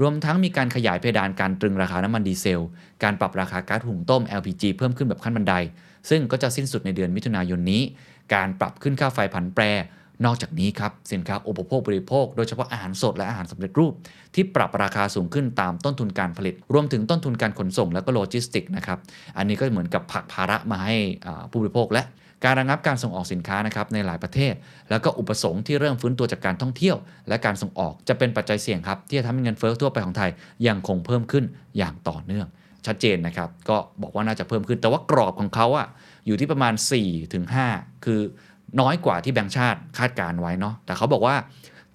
[0.00, 2.64] รวมทั้งมีการขยายเพดานการตรึงราคาน้ำมันดีเซล
[3.02, 5.54] การปรับราคาก๊าซหุงต้ม LPG เพิ่มขึ้นแบบขั้นบันได
[6.10, 7.82] ซึ่งก็จะสิ้นสุดในเดือนมิถุนายนนี้
[8.34, 9.62] การปรับขึ้นค่าไฟผันแปร
[10.24, 13.92] นอกจากนี้ครับสินค้าอุปโภคบริโภค โดยเฉพาะอาหารสดและอาหารสำเร็จรูป
[14.34, 18.98] ที่ปรับราคาสูงขึ้นตามต้นทุนการผลิต รวมถึงต้นทุนการขนส่งและก็โลจิสติกนะครับ
[19.36, 20.96] อันนี้ก็เหมือนกับผักภาระมาให้
[21.50, 22.04] ผู้บริโภคและ
[22.44, 24.54] การระงับการส่งออกสินค้านะครับในหลายประเทศ
[24.90, 26.96] แล้วก็อุปสงค์ที่เริ่มฟื้นตัวจากการท่องเที่ยว
[27.28, 30.30] และการส่งออกจะเป็นปัจจัยเสี่ยงครับ ที่จะทำให้เงินเฟ้อทั่วไปของไทย
[30.66, 31.44] ยังคงเพิ่มขึ้น
[31.78, 32.46] อย่างต่อเนื่อง
[32.86, 35.86] ชัดเจนนะครับ ก็บอกว่าน่าจะเพิ่มขึ้น แต่ว่ากรอบของเขาอะ
[36.26, 38.20] อยู่ที่ประมาณ 4-5ถึง5คือ
[38.80, 41.36] น้อยกว่าที่แบงก์ชาติคาดการไว้เนาะแต่เขาบอกว่า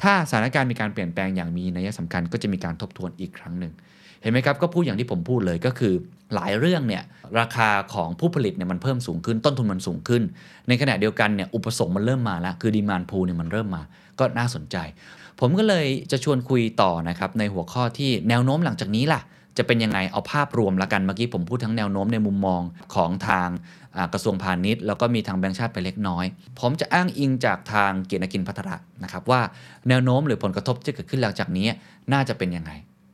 [0.02, 3.74] ถ้าสถานการณ์มีการเปลี่ยนแปลงอย่างมีนัยสำคัญก็จะมีการทบทวนอีกครั้งหนึ่ง
[4.22, 5.94] เห็นไหมครับก็พูดอย่างที่ผมพูดเลยก็คือ
[6.36, 7.04] หลายเรื่องเนี่ย
[7.40, 10.24] ราคาของผู้ผลิตเนี่ยมันเพิ่มสูงขึ้นต้นทุนมันสูงขึ้น
[10.68, 13.82] ในขณะเดียวกันเนี่ยอุปสงค์มันเริ่มมาแล้วคือดีมานพูเนี่ยมันเริ่มมา
[14.20, 14.78] ก็น่าสนใจ
[15.40, 19.22] ผมก็เลยจะชวนคุยต่อนะครับในหัวข้อที่แนวโน้มหลังจากนี้ล่ะ
[19.58, 22.62] จะเป็นยังไงเอาภาพรวมละกันเมื่อกี้ผมพูดทั้งแนวโน้มในมุมมอง
[22.96, 23.50] ของทาง
[24.14, 26.26] กระทรวงพาณิชย์ แล้วก็มีทางแบงก์ชาติไปเล็กน้อย
[26.60, 29.42] ผมจะอ้างอิงจากทางเกียรติกินพัฒระนะครับว่า
[29.90, 31.68] แนวโน้มหรือผลกระทบที่เกิดขึ้นหลังจากนี้
[32.14, 32.72] น่าจะเป็นยังไง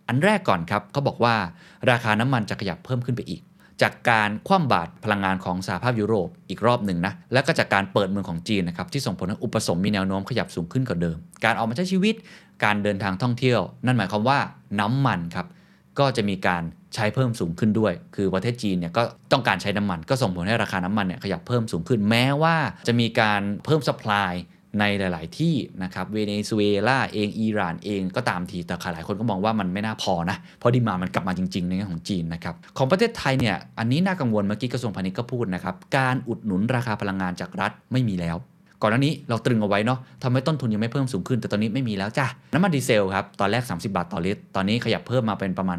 [0.08, 1.36] อันแรกก่อนครับเขาบอกว่า
[1.92, 3.42] ราคาน้ำมันจะขยับเพิ่มขึ้นไปอีก
[3.82, 12.16] จากการคว่ำบาตรพลังงานของสหภาพยุโรปอีกรอบหนึ่งนะแล้วก็จากการเปิดเมืองของจีนนะครับที่ส่งผลให้อุปสงค์มีแนวโน้มขยับสูงขึ้นกว่าเดิม การออกมาใช้ชีวิต
[12.64, 14.40] การเดินทางท่องเที่ยว นั่นหมายความว่า
[14.80, 15.48] น้ำมันครับ
[16.00, 16.64] ก็จะมีการ
[16.96, 22.56] ใช้เพิ่มสูงขึ้นด้วย คือประเทศจีนเนี่ยก็ต้องการใช้น้ำมัน ก็ส่งผลให้ราคาน้ำมันเนี่ยขยับเพิ่มสูงขึ้น แม้ว่า
[22.88, 24.34] จะมีการเพิ่มสป라이
[24.80, 38.38] ในหลาย ๆ ที่นะครับเวเนซุเอลาเองอิหร่านเองก็ตามทีแต่หลายคนก็มองว่ามันไม่น่าพอนะเพราะดีมามันกลับมาจริง ๆ ในเรื่องของจีนนะครับของประเทศไทยเนี่ยอันนี้น่ากังวลเมื่อกี้กระทรวงพาณิชย์ก็พูดนะครับการอุดหนุนราคาพลังงานจากรัฐไม่มีแล้ว
[38.86, 45.78] ก่อนหน้านี้เราตรึงเอาไว้เนาะทำให้ต้นทุนยังไม่เพิ่มสูงขึ้น แต่ตอนนี้ไม่มีแล้วจ้ะน้ำมันดีเซลครับตอนแรก 30 บาทต่อลิตร ตอนนี้ขยับเพิ่มมาเป็นประมาณ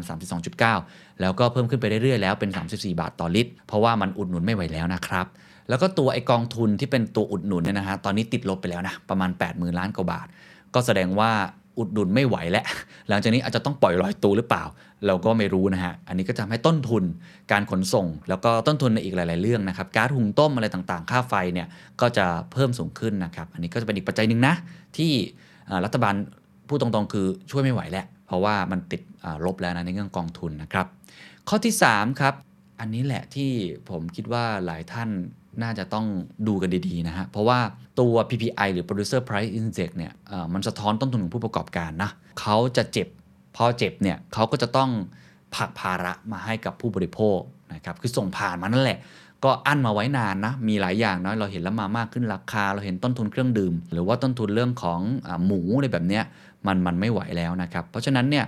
[0.59, 5.25] 32.9 แล้วก็เพิ่มขึ้นไปเรื่อยๆแล้วเป็น 34 บาทต่อลิตร เพราะว่ามันอุดหนุนไม่ไหวแล้วนะครับ
[5.69, 10.27] แล้วก็ตัวไอกองทุนที่เป็นตัวอุดหนุนเนี่ยนะฮะตอนนี้ติดลบไปแล้วนะประมาณ 80,000 ล้านกว่าบาท
[10.73, 11.31] ก็แสดงว่า
[11.77, 12.65] อุดหนุนไม่ไหวแล้ว
[13.09, 14.63] หลังจากนี้อาจจะต้องปล่อยลอยตัวหรือเปล่า
[15.07, 17.03] เราก็ไม่รู้นะฮะ อันนี้ก็จะทำให้ต้นทุน
[17.51, 21.67] การขนส่ง แล้วก็ต้นทุนในอีกหลาย ๆ เรื่องนะครับก๊าซหุงต้มอะไรต่างๆ ค่าไฟเนี่ย
[22.01, 24.53] ก็จะเพิ่มสูงขึ้นนะครับอันนี้ก็จะเป็นอีกปัจจัยหนึ่งนะ
[24.97, 25.11] ที่
[25.85, 26.15] รัฐบาล
[26.67, 29.01] พูดตรงๆ คือช่วยไม่ไหวแล้วเพราะว่ามันติด
[29.45, 30.87] ลบแล้วนะในเรื่องกองทุนนะครับ
[31.49, 32.33] ข้อที่3ครับ
[32.79, 33.51] อันนี้แหละที่
[33.89, 35.09] ผมคิดว่าหลายท่าน
[35.63, 36.05] น่าจะต้อง
[36.47, 37.59] ดูกันดีๆนะฮะ เพราะว่า
[37.99, 43.07] ตัว PPI หรือ Producer Price Index เนี่ยอ่อมันสะท้อนต้นทุนของผู้ประกอบการนะเขาจะเจ็บ
[43.55, 44.89] พอเจ็บเนี่ยเขาก็จะต้อง
[45.55, 47.39] ผลักภาระมาให้กับผู้บริโภค
[47.73, 48.99] นะครับ คือส่งผ่านมานั่นแหละ
[49.43, 56.23] ก็อั้นมาไว้นานนะ มีหลายอย่างเนะเราเห็นแล้วมามากขึ้นราคา เราเห็นต้นทุนเครื่องดื่ม หรือว่าต้นทุนเรื่องของอหมูอะไรแบบเนี้ย
[56.67, 58.45] มันมันไม่ไหวแล้วนะครับ เพราะฉะนั้นเนี่ย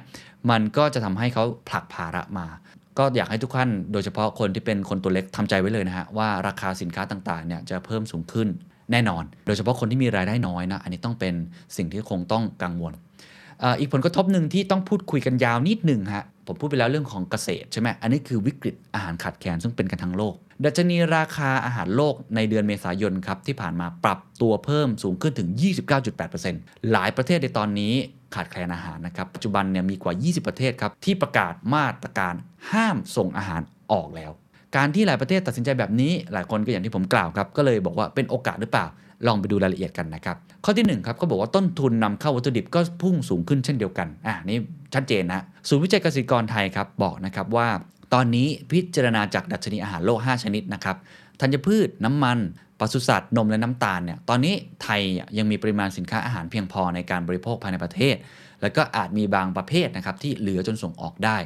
[0.49, 2.47] มันก็จะทำให้เขาผลักภาระมา
[2.97, 8.47] ก็อยากให้ทุกท่านโดยเฉพาะคนที่เป็นคนตัวเล็กทำใจไว้เลยนะฮะว่าราคาสินค้าต่างๆเนี่ยจะเพิ่มสูงขึ้น
[8.91, 11.33] แน่นอน โดยเฉพาะคนที่มีรายได้น้อยนะอันนี้ต้องเป็น
[11.77, 12.93] สิ่งที่คงต้องกังวล
[13.79, 20.33] อีกผลกระทบหนึ่งที่ต้องพูดคุยกันยาวนิดหนึ่งฮะผมพูดไปแล้วเรื่องของเกษตรใช่ไหมอันนี้คือวิกฤตอาหารขาดแคลนซึ่งเป็นกันทั้งโลก
[20.65, 25.49] ดัชนีราคาอาหารโลกในเดือนเมษายนครับที่ผ่านมาปรับตัวเพิ่มสูงขึ้นถึง
[26.19, 27.93] 29.8%หลายประเทศในตอนนี้
[28.35, 32.33] ขาดแคลนอาหารนะครับ ปัจจุบันเนี่ยมีกว่า 20 ประเทศครับ ที่ประกาศมาตรการ
[32.71, 33.61] ห้ามส่งอาหาร
[33.91, 34.31] ออกแล้ว
[34.75, 38.85] การที่หลายประเทศตัดสินใจแบบนี้ หลายคนก็อย่างที่ผมกล่าวครับ ก็เลยบอกว่าเป็นโอกาสหรือเปล่า
[39.27, 44.57] ลองไปดูรายละเอียดกันนะครับ ข้อที่1ครับก็บอกว่าต้นทุนนำเข้าวัตถุดิบก็พุ่งสูงขึ้นเช่นเดียวกันอะนี่
[44.93, 47.67] ชัดเจนนะศูนย์วิจัยเกษตรกรไทยครับบอกนะครับว่า
[48.13, 50.97] ตอนนี้พิจารณาจากดัชนีอาหารโลก 5 ชนิดนะครับ
[51.41, 52.37] ธัญพืชน้ำมัน
[52.79, 55.01] ปศุสัตว์นมและน้ำตาลเนี่ยตอนนี้ไทย
[55.37, 58.15] ยังมีปริมาณสินค้าอาหารเพียงพอในการบริโภคภายในประเทศ
[58.61, 61.37] และก็อาจมีบางประเภทนะครับที่เหลือจนส่งออกได้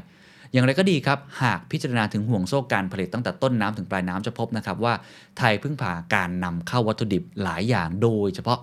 [0.51, 4.93] อย่างไรก็ดีครับ หากพิจารณาถึงห่วงโซ่การผลิตตั้งแต่ต้นน้ำถึงปลายน้ำจะพบนะครับว่า
[5.37, 8.59] ไทยพึ่งพาการนำเข้าวัตถุดิบหลายอย่างโดยเฉพาะ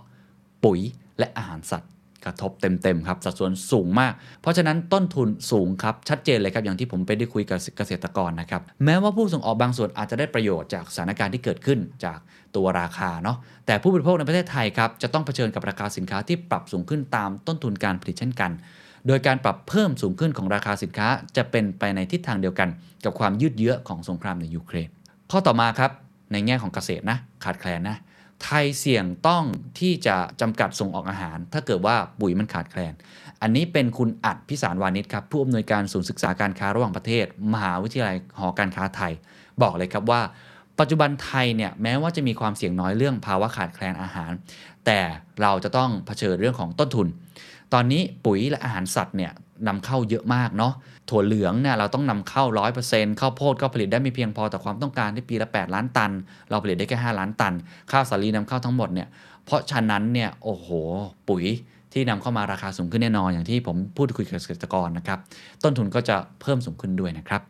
[0.65, 0.81] ปุ๋ย
[1.19, 1.91] และอาหารสัตว์
[2.25, 12.19] กระทบเต็มๆครับสัดส่วนสูงมาก เพราะฉะนั้นต้นทุนสูงครับชัดเจนเลยครับอย่างที่ผมไปได้คุยกับเกษตรกรนะครับแม้ว่าผู้ส่งออกบางส่วนอาจจะได้ประโยชน์จากสถานการณ์ที่เกิดขึ้นจาก
[12.57, 18.51] ตัวราคาเนาะแต่ผู้บริโภคในประเทศไทยครับจะต้องเผชิญกับราคาสินค้าที่ปรับสูงขึ้นตามต้นทุนการผลิตเช่นกัน
[19.07, 22.69] โดยการปรับเพิ่มสูงขึ้นของราคาสินค้า จะเป็นไปในทิศทางเดียวกัน
[23.05, 24.89] กับความยืดเยื้อของสงครามในยูเครน
[25.31, 25.91] ข้อต่อมาครับ
[26.33, 27.97] ในแง่ของเกษตรนะขาดแคลนนะ
[28.45, 29.45] ไทยเสี่ยงต้อง
[29.81, 32.95] ที่จะจำกัดส่งออกอาหาร ถ้าเกิดว่าปุ๋ยมันขาดแคลน
[33.43, 39.13] อันนี้เป็นคุณอัดพิสารวานิชครับ ผู้อำนวยการศูนย์ศึกษาการค้าระหว่างประเทศ มหาวิทยาลัยหอการค้าไทย
[39.63, 40.21] บอกเลยครับว่า
[40.81, 44.33] ปัจจุบันไทยเนี่ยแม้ว่าจะมีความเสี่ยงน้อยเรื่องภาวะขาดแคลนอาหาร
[44.87, 45.01] แต่
[45.43, 47.07] เราจะต้องเผชิญเรื่องของต้นทุน
[47.73, 49.33] ตอนนี้ปุ๋ยและอาหารสัตว์เนี่ย
[49.69, 50.73] นำเข้าเยอะมากเนาะ
[51.11, 52.45] ถั่วเหลืองเนี่ยเราต้องนำเข้า
[52.83, 56.11] 100%ข้าวโพดก็ผลิตได้ไม่เพียงพอต่อความต้องการที่ปีละ 8 ล้านตัน
[56.51, 57.55] เราผลิตได้แค่ 5 ล้านตัน
[57.91, 59.09] ข้าวสาลีนำเข้าทั้งหมดเนี่ย
[59.45, 60.69] เพราะฉะนั้นเนี่ยโอ้โห
[61.29, 61.45] ปุ๋ย
[61.93, 65.19] ที่นำเข้ามาราคาสูงขึ้นแน่นอนอย่างที่ผมพูดคุยกับเกษตรกรนะครับ
[65.65, 67.43] ต้นทุนก็จะเพิ่มสูงขึ้นด้วยนะครับ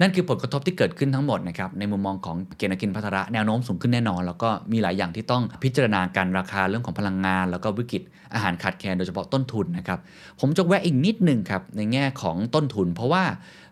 [0.00, 8.02] นั่นคือผลกระทบที่เกิดขึ้นทั้งหมดนะครับในมุมมองของเกณฑ์กินพัทระแนวโน้มสูงขึ้นแน่นอน แล้วก็มีหลายอย่างที่ต้องพิจารณาการราคาเรื่องของพลังงาน แล้วก็วิกฤต
[8.34, 9.98] อาหารขาดแคลนโดยเฉพาะต้นทุนนะครับ
[10.40, 13.24] ผมจะแวะอีกนิดหนึ่งครับในแง่ของต้นทุน เพราะว่า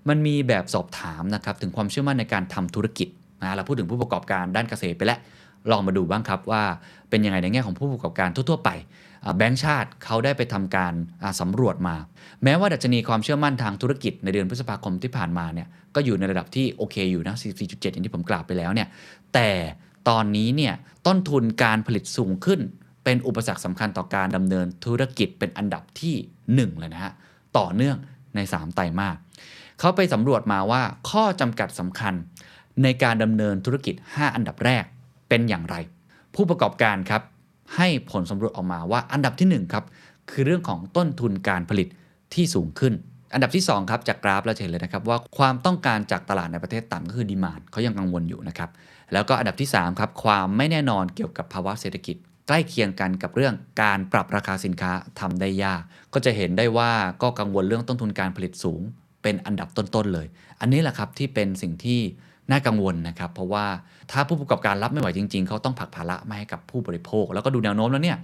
[0.08, 3.08] มันมีแบบสอบถามนะครับถึงความเชื่อมั่นในการทำธุรกิจ
[3.42, 5.18] นะเราพูดถึงผู้ประกอบการด้านเกษตรไปแล้ว
[5.70, 6.62] ลองมาดูบ้างครับว่า
[7.10, 8.70] เป็นยังไงในแง่ของผู้ประกอบการทั่ว ๆ ไป
[9.36, 10.92] แบงก์ชาติเขาได้ไปทำการ
[11.40, 11.96] สำรวจมา
[12.44, 18.88] แม้ว่าดัชนีความเชื่อมั่นทางธุรกิจในเดือนพฤษภาคมที่ผ่านมาเนี่ยก็อยู่ในระดับที่โอเคอยู่นะ 44.7 อย่างที่ผมกล่าวไปแล้วเนี่ย
[19.34, 19.50] แต่
[20.08, 20.74] ตอนนี้เนี่ย
[21.06, 22.60] ต้นทุนการผลิตสูงขึ้น
[23.04, 26.14] เป็นอุปสรรคสำคัญต่อการดำเนินธุรกิจเป็นอันดับที่
[26.68, 27.12] 1 เลยนะฮะ
[27.58, 27.96] ต่อเนื่อง
[28.34, 29.16] ใน 3 ไตรมาส
[29.78, 32.14] เขาไปสำรวจมาว่าข้อจำกัดสำคัญ
[32.82, 34.84] ในการดำเนินธุรกิจ 5 อันดับแรก
[35.28, 35.76] เป็นอย่างไร
[36.34, 37.22] ผู้ประกอบการครับ
[37.76, 39.84] ให้ผลสำรวจออกมาว่าอันดับที่1ครับ
[40.30, 41.88] คือเรื่องของต้นทุนการผลิต
[42.34, 42.92] ที่สูงขึ้น
[43.34, 48.70] อันดับที่2ครับจากกราฟเราเห็นเลยนะครับว่าความต้องการจากตลาดในประเทศต่ำก็คือดีมานเขายังกังวลอยู่นะครับ
[49.12, 55.82] แล้วก็อันดับที่3ครับความไม่แน่นอนเกี่ยวกับภาวะเศรษฐกิจ ใกล้เคียงกันกับเรื่องการปรับราคาสินค้าทำได้ยาก
[56.14, 58.80] ก็จะเห็นได้ว่าก็กังวลเรื่องต้นทุนการผลิตสูง
[59.22, 60.26] เป็นอันดับต้นๆเลย
[60.60, 62.00] อันนี้แหละครับที่เป็นสิ่งที่
[62.50, 63.64] น่ากังวลนะครับ เพราะว่า
[64.12, 68.18] ถ้าผู้ประกอบการรับไม่ไหวจริง ๆ เขาต้องผลักภาระมาให้กับผู้บริโภค แล้วก็ดูแนวโน้มแล้วเนี่ย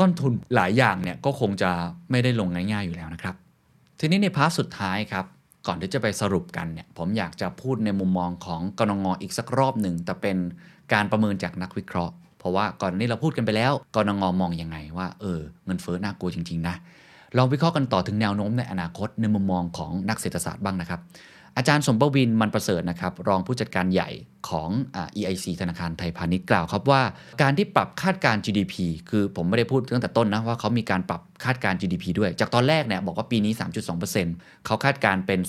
[0.00, 1.70] ต้นทุนหลายอย่างเนี่ยก็คงจะ
[2.10, 3.34] ไม่ได้ลงง่ายๆอยู่แล้วนะครับ
[4.00, 5.24] ทีนี้ใน part สุดท้ายครับ
[5.66, 10.36] ก่อนที่จะไปสรุปกันเนี่ยผมอยากจะพูดในมุมมองของกนงงอีกสักรอบหนึ่งแต่เป็น
[10.92, 16.76] การประเมินจากนักวิเคราะห์ เพราะว่าก่อนนี้เราพูดกันไปแล้วกนงมองยังไงว่าเออเงินเฟ้อน่ากลัวจริง ๆ นะ
[17.36, 21.00] ลองวิเคราะห์กันต่อถึงแนวโน้มในอนาคตในมุมมองของนักเศรษฐศาสตร์บ้างนะครับ
[21.56, 24.10] อาจารย์สมบวินมันประเสริฐนะครับ รองผู้จัดการใหญ่
[24.48, 27.02] ของอ EIC ธนาคารไทยพาณิชย์กล่าวครับว่า
[27.42, 28.74] การที่ปรับคาดการ GDP
[29.10, 33.52] คือผมไม่ได้พูดตั้งแต่ต้นนะว่าเขามีการปรับคาดการ GDP ด้วย จากตอนแรกเนี่ยบอกว่าปีนี้
[34.08, 35.40] 3.2%เขาคาดการเป็น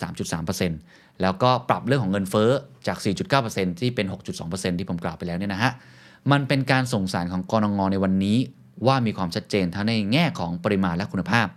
[0.55, 2.49] 3.3%แล้วก็ปรับเรื่องของเงินเฟ้อ
[2.87, 2.97] จาก
[3.39, 4.07] 4.9%ที่เป็น
[4.41, 5.71] 6.2%ที่ผมกล่าวไปแล้วเนี่ยนะฮะ
[6.31, 8.37] มันเป็นการส่งสารของกรงงในวันนี้
[8.87, 11.47] ว่ามีความชัดเจนทั้งในแง่ของปริมาณและคุณภาพ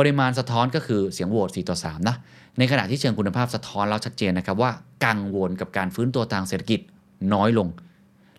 [0.00, 2.16] ปริมาณสะท้อนก็คือเสียงโหวต4ต่อ3นะ
[2.58, 4.70] ในขณะที่เชิงคุณภาพสะท้อนแล้วชัดเจนนะครับว่า
[5.06, 6.80] กังวลกับการฟื้นตัวทางเศรษฐกิจ
[7.34, 7.68] น้อยลง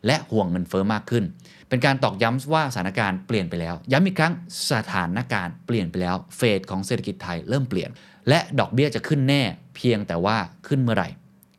[0.06, 1.24] และห่วงเงินเฟอ้อมากขึ้น
[1.69, 4.34] เป็นการตอกย้ำว่าสถานการณ์เปลี่ยนไปแล้ว ย้ำอีกครั้ง
[4.71, 7.89] สถานการณ์เปลี่ยนไปแล้วเฟสของเศรษฐกิจไทยเริ่มเปลี่ยน
[8.30, 9.43] และดอกเบี้ยจะขึ้นแน่
[9.76, 11.10] เพียงแต่ว่าขึ้นเมื่อไหร่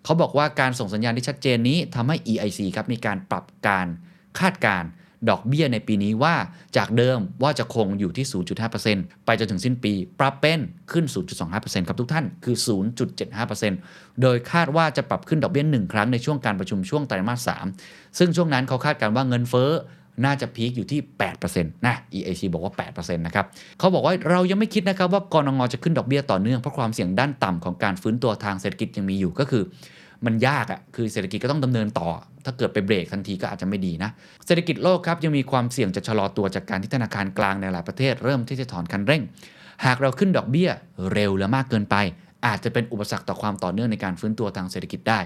[0.04, 3.86] เขาบอกว่าการส่งสัญญาณที่ชัดเจนนี้ทำให้ EIC ครับมีการปรับการ
[4.38, 4.88] คาดการณ์
[5.30, 6.34] ดอกเบี้ยในปีนี้ว่า
[6.76, 8.26] จากเดิมว่าจะคงอยู่ที่
[8.76, 10.60] 0.5%ไปจนถึงสิ้นปี ปรับเป็น
[10.92, 11.04] ขึ้น
[11.46, 12.56] 0.25%ครับทุกท่านคือ
[13.18, 19.70] 0.75%โดยคาดว่าจะปรับขึ้นดอกเบี้ย1ครั้งในช่วงการประชุมช่วงไตรมาส 3 ซึ่งช่วงนั้นเขาคาดการว่าเงินเฟ้อ
[20.24, 21.00] น่าจะพีคอยู่ที่
[21.42, 23.46] 8%นะ EAC บอกว่า 8%นะครับ
[23.78, 29.62] เขาบอกว่าเรายังไม่คิดนะครับว่ากรงงจะขึ้นดอกเบี้ยต่อเนื่องเพราะความเสี่ยงด้านต่ำของการฟื้นตัวทางเศรษฐกิจยังมีอยู่ก็คือ
[30.26, 32.08] มันยากอะ่ะคือเศรษฐกิจก็ต้องดำเนินต่อ
[32.44, 34.10] ถ้าเกิดไปเบรกทันทีก็อาจจะไม่ดีนะ
[34.46, 39.22] เศรษฐกิจโลกครับยังมีความเสี่ยงจะชะลอตัวจากการที่ธนาคารกลางในหลายประเทศ เริ่มที่จะถอนคันเร่ง
[39.84, 40.70] หากเราขึ้นดอกเบี้ย
[41.12, 41.96] เร็วและมากเกินไป
[42.46, 45.20] อาจจะเป็นอุปสรรคต่อความต่อเนื่องในการฟื้นตัวทางเศรษฐกิจได้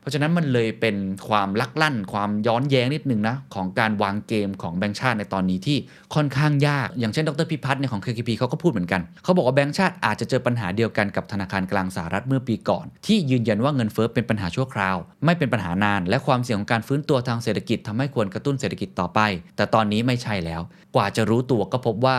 [0.00, 0.96] เพราะฉะนั้นมันเลยเป็น
[1.28, 5.78] ความลักลั่น ความย้อนแย้งนิดนึงนะของการวางเกมของแบงก์ชาติในตอนนี้ที่
[6.14, 19.20] ค่อนข้างยาก อย่างเช่นดรพิพัฒน์ในของ KKP เขาก็พูดเหมือนกัน เขาบอกว่าแบงก์ชาติอาจจะเจอปัญหาเดียวกันกับธนาคารกลางสหรัฐเมื่อปีก่อน ที่ยืนยันว่าเงินเฟ้อเป็นปัญหาชั่วคราว ไม่เป็นปัญหานาน และความเสี่ยงของการฟื้นตัวทางเศรษฐกิจทำให้ควรกระตุ้นเศรษฐกิจต่อไป
[19.56, 20.60] แต่ตอนนี้ไม่ใช่แล้ว
[20.94, 22.18] กว่าจะรู้ตัวก็พบว่า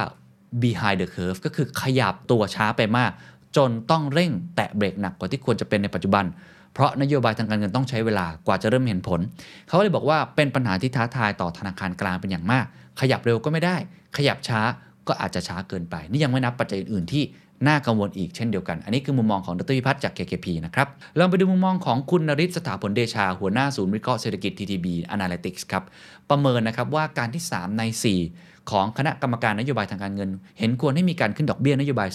[0.64, 3.12] behind the curve ก็คือขยับตัวช้าไปมาก
[3.58, 6.26] จนต้องเร่งแตะเบรกหนักกว่าที่ควรจะเป็นในปัจจุบัน
[6.74, 9.20] เพราะนโยบายทางการเงินต้องใช้เวลากว่าจะเริ่มเห็นผล
[9.68, 12.66] เขาเลยบอกว่าเป็นปัญหาที่ท้าทายต่อธนาคารกลางเป็นอย่างมาก
[13.00, 13.76] ขยับเร็วก็ไม่ได้
[14.18, 14.62] ขยับช้า
[15.08, 17.24] ก็อาจจะช้าเกินไป นี่ยังไม่นับปัจจัยอื่นๆที่
[17.68, 20.88] น่ากังวลอีกเช่นเดียวกัน อันนี้คือมุมมองของดรพิพัฒน์จาก KKP นะครับ
[21.20, 25.84] ลองไปดูมุมมองของคุณนริศสถาผลเดชา หัวหน้าศูนย์วิเคราะห์เศรษฐกิจ TTB Analytics ครับ
[26.30, 27.84] ประเมินนะครับว่าการที่ 3 ใน
[28.24, 32.10] 4 ของคณะกรรมการนโยบายทางการเงิน เห็นควรให้มีการขึ้นดอกเบี้ยนโยบาย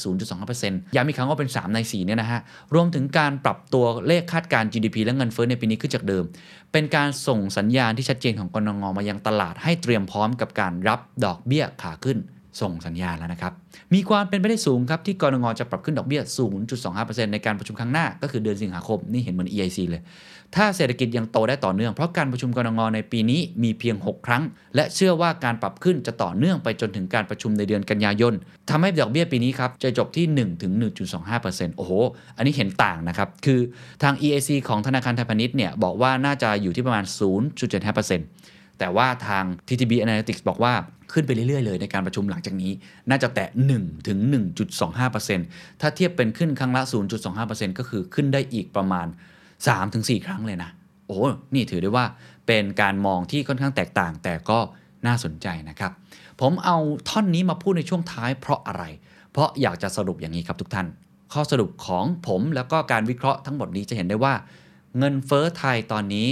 [0.45, 2.41] 0.25%ย้ำอีกครั้งว่าเป็น 3 ใน 4 เนี่ยนะฮะ
[2.75, 6.25] รวมถึงการปรับตัวเลขคาดการ GDP และเงินเฟ้อในปีนี้ขึ้นจากเดิม
[6.73, 12.19] เป็นการส่งสัญญาณที่ชัดเจนของกรงงมายังตลาดให้เตรียมพร้อมกับการรับดอกเบี้ยขาขึ้น
[12.61, 13.53] ส่งสัญญาณแล้วนะครับ
[13.95, 16.23] มีความเป็นไปได้สูงครับ ที่กรงงจะปรับขึ้นดอกเบี้ย
[16.77, 20.03] 0.25%ในการประชุมครั้งหน้า ก็คือเดือนสิงหาคม นี่เห็นเหมือน EIC เลย
[20.57, 24.43] ถ้าเศรษฐกิจยังโตได้ต่อเนื่อง เพราะการประชุมกรงงในปีนี้มีเพียง 6 ครั้ง
[24.75, 28.35] และเชื่อว่าการปรับขึ้นจะต่อเนื่องไปจนถึงการประชุมในเดือนกันยายน
[28.71, 30.27] ทำให้ดอกเบี้ยปีนี้ครับจะจบที่
[31.07, 31.93] 1-1.25%โอ้โห
[32.37, 33.61] อันนี้เห็นต่างนะครับ คือ
[34.03, 37.05] ทาง EIC ของธนาคารไทยพาณิชย์เนี่ยบอกว่าน่าจะอยู่ที่ประมาณ
[37.73, 40.75] 0.75%แต่ว่าทาง TTB Analytics บอกว่า
[41.13, 42.73] ขึ้นไปเรื่อยๆเลยในการประชุมหลังจากนี้
[43.11, 44.19] น่าจะแตะ1ถึง
[45.01, 46.83] 1.25%ถ้าเทียบเป็นขึ้นครั้งละ
[47.31, 49.07] 0.25%ก็คือขึ้นได้อีกประมาณ
[49.67, 50.71] 3-4 ครั้งเลยนะ
[51.07, 51.19] โอ้
[51.55, 52.07] นี่ถือได้ว่า
[52.47, 54.59] เป็นการมองที่ค่อนข้างแตกต่าง แต่ก็
[55.07, 55.93] น่าสนใจนะครับ
[56.41, 58.85] ผมเอาท่อนนี้มาพูดในช่วงท้ายเพราะอะไร
[59.33, 60.87] เพราะอยากจะสรุปอย่างนี้ครับทุกท่าน
[61.33, 64.35] ข้อสรุปของผมแล้วก็การวิเคราะห์ทั้งหมดนี้จะเห็นได้ว่า
[64.99, 66.29] เงินเฟ้อไทยตอนนี้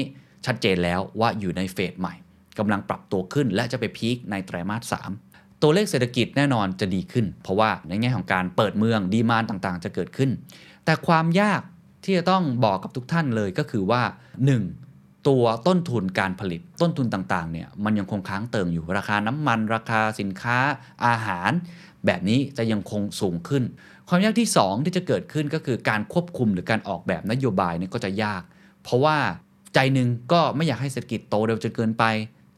[0.47, 2.15] ชัดเจนแล้วว่าอยู่ในเฟสใหม่
[2.59, 10.31] กำลังปรับตัวขึ้น และจะไปพีคในไตรมาส 3 ตัวเลขเศรษฐกิจแน่นอนจะดีขึ้น เพราะว่าในแง่ของการเปิดเมืองดีมานต่างๆ จะเกิดขึ้น
[10.85, 11.63] แต่ความยาก
[12.05, 14.03] ที่จะต้องบอกกับทุกท่านเลยก็คือว่า
[14.65, 15.29] 1.
[15.29, 20.59] ตัวต้นทุนการผลิตต้นทุนต่างๆเนี่ยมันยังคงค้างเติมอยู่ราคาน้ำมัน ราคาสินค้า
[21.07, 21.51] อาหาร
[22.07, 23.65] แบบนี้จะยังคงสูงขึ้น
[24.09, 28.43] ความยากที่ 2 ที่จะเกิดขึ้นก็คือการควบคุมหรือการออกแบบนโยบายเนี่ยก็จะยาก
[28.83, 29.17] เพราะว่า
[29.75, 32.05] ใจหนึ่งก็ไม่อยากให้เศรษฐกิจโตเร็วจนเกินไป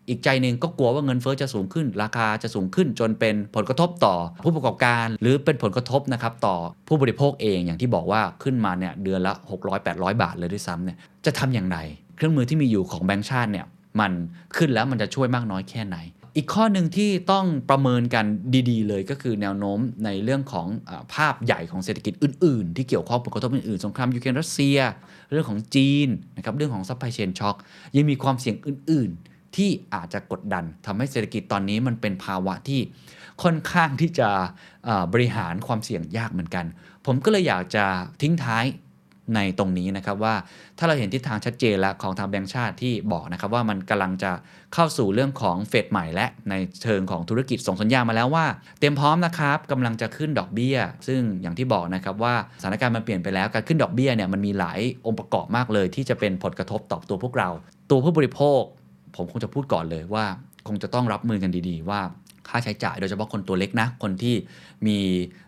[0.09, 6.57] อีกใจหนึ่งก็กลัวว่าเงินเฟ้อจะสูงขึ้น ราคาจะสูงขึ้นจนเป็นผลกระทบต่อผู้ประกอบการ หรือเป็นผลกระทบนะครับต่อ
[6.89, 9.33] ผู้บริโภคเองอย่างที่บอกว่าขึ้นมาเนี่ยเดือนละ
[9.77, 11.79] 600-800 บาทเลยด้วยซ้ำเนี่ยจะทำอย่างไร
[12.17, 13.67] เครื่องมือที่มีอยู่ของแบงก์ชาติเนี่ย
[14.01, 14.13] มัน
[14.57, 15.99] ขึ้นแล้วมันจะช่วยมากน้อยแค่ไหน
[16.37, 18.25] อีกข้อหนึ่งที่ต้องประเมินกัน
[18.71, 24.79] ดี ๆ เลยก็คือแนวโน้มในเรื่องของภาพใหญ่ของเศรษฐกิจอื่น ๆ ที่เกี่ยวข้องผลกระทบอื่น ๆ สงครามยูเครนรัสเซีย
[25.31, 27.57] เรื่องของจีนนะครับเรื่องของ supply chain shock
[27.97, 32.81] ยังมีความเสี่ยงอื่นๆ ที่อาจจะกดดันทำให้เศรษฐกิจตอนนี้มันเป็นภาวะที่
[33.43, 34.29] ค่อนข้างที่จะ
[35.13, 36.67] บริหารความเสี่ยงยากเหมือนกัน
[37.07, 37.85] ผมก็เลยอยากจะ
[38.23, 38.65] ทิ้งท้าย
[39.37, 40.35] ในตรงนี้นะครับว่า
[40.79, 44.33] ถ้าเราเห็นทิศทางชัดเจนแล้วของทางแบงก์ชาติที่บอกนะครับว่ามันกำลังจะ
[44.75, 48.47] เข้าสู่เรื่องของเฟสใหม่และในเชิงของธุรกิจส่งสัญญาณมาแล้วว่า
[48.79, 57.49] เตรียมพร้อมนะครับกำลังจะขึ้นดอกเบี้ย ซึ่งอย่างที่บอกนะครับว่าสถานการณ์มันเปลี่ยนไปแล้วการขึ้นดอกเบี้ยเนี่ยมันมีหลายองค์ประกอบมากเลย ที่จะเป็นผลกระทบต่อตัวพวกเรา
[57.91, 58.63] ตัวผู้บริโภค
[59.17, 60.25] ผมคงจะพูดก่อนเลยว่า
[60.69, 62.01] คงจะต้องรับมือกันดีๆ ว่า
[62.49, 64.35] ค่าใช้จ่ายโดยเฉพาะคนตัวเล็กนะ คนที่
[64.87, 64.99] มี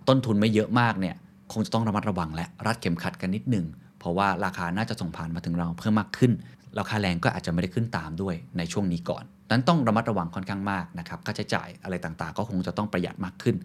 [0.08, 1.16] ต้นทุนไม่เยอะมากเนี่ย
[1.52, 3.66] คงจะต้องระมัดระวังและรัดเข็มขัดกันนิดหนึ่ง
[3.98, 6.32] เพราะว่าราคาน่าจะส่งผ่านมาถึงเราเพิ่มมากขึ้น
[6.78, 13.56] ราคาแรงก็อาจจะไม่ได้ขึ้นตามด้วยในช่วงนี้ก่อน นั้นต้องระมัดระวังค่อนข้างมากนะครับ ค่าใช้จ่ายอะไรต่างๆ ก็คงจะต้องประหยัดมากขึ้น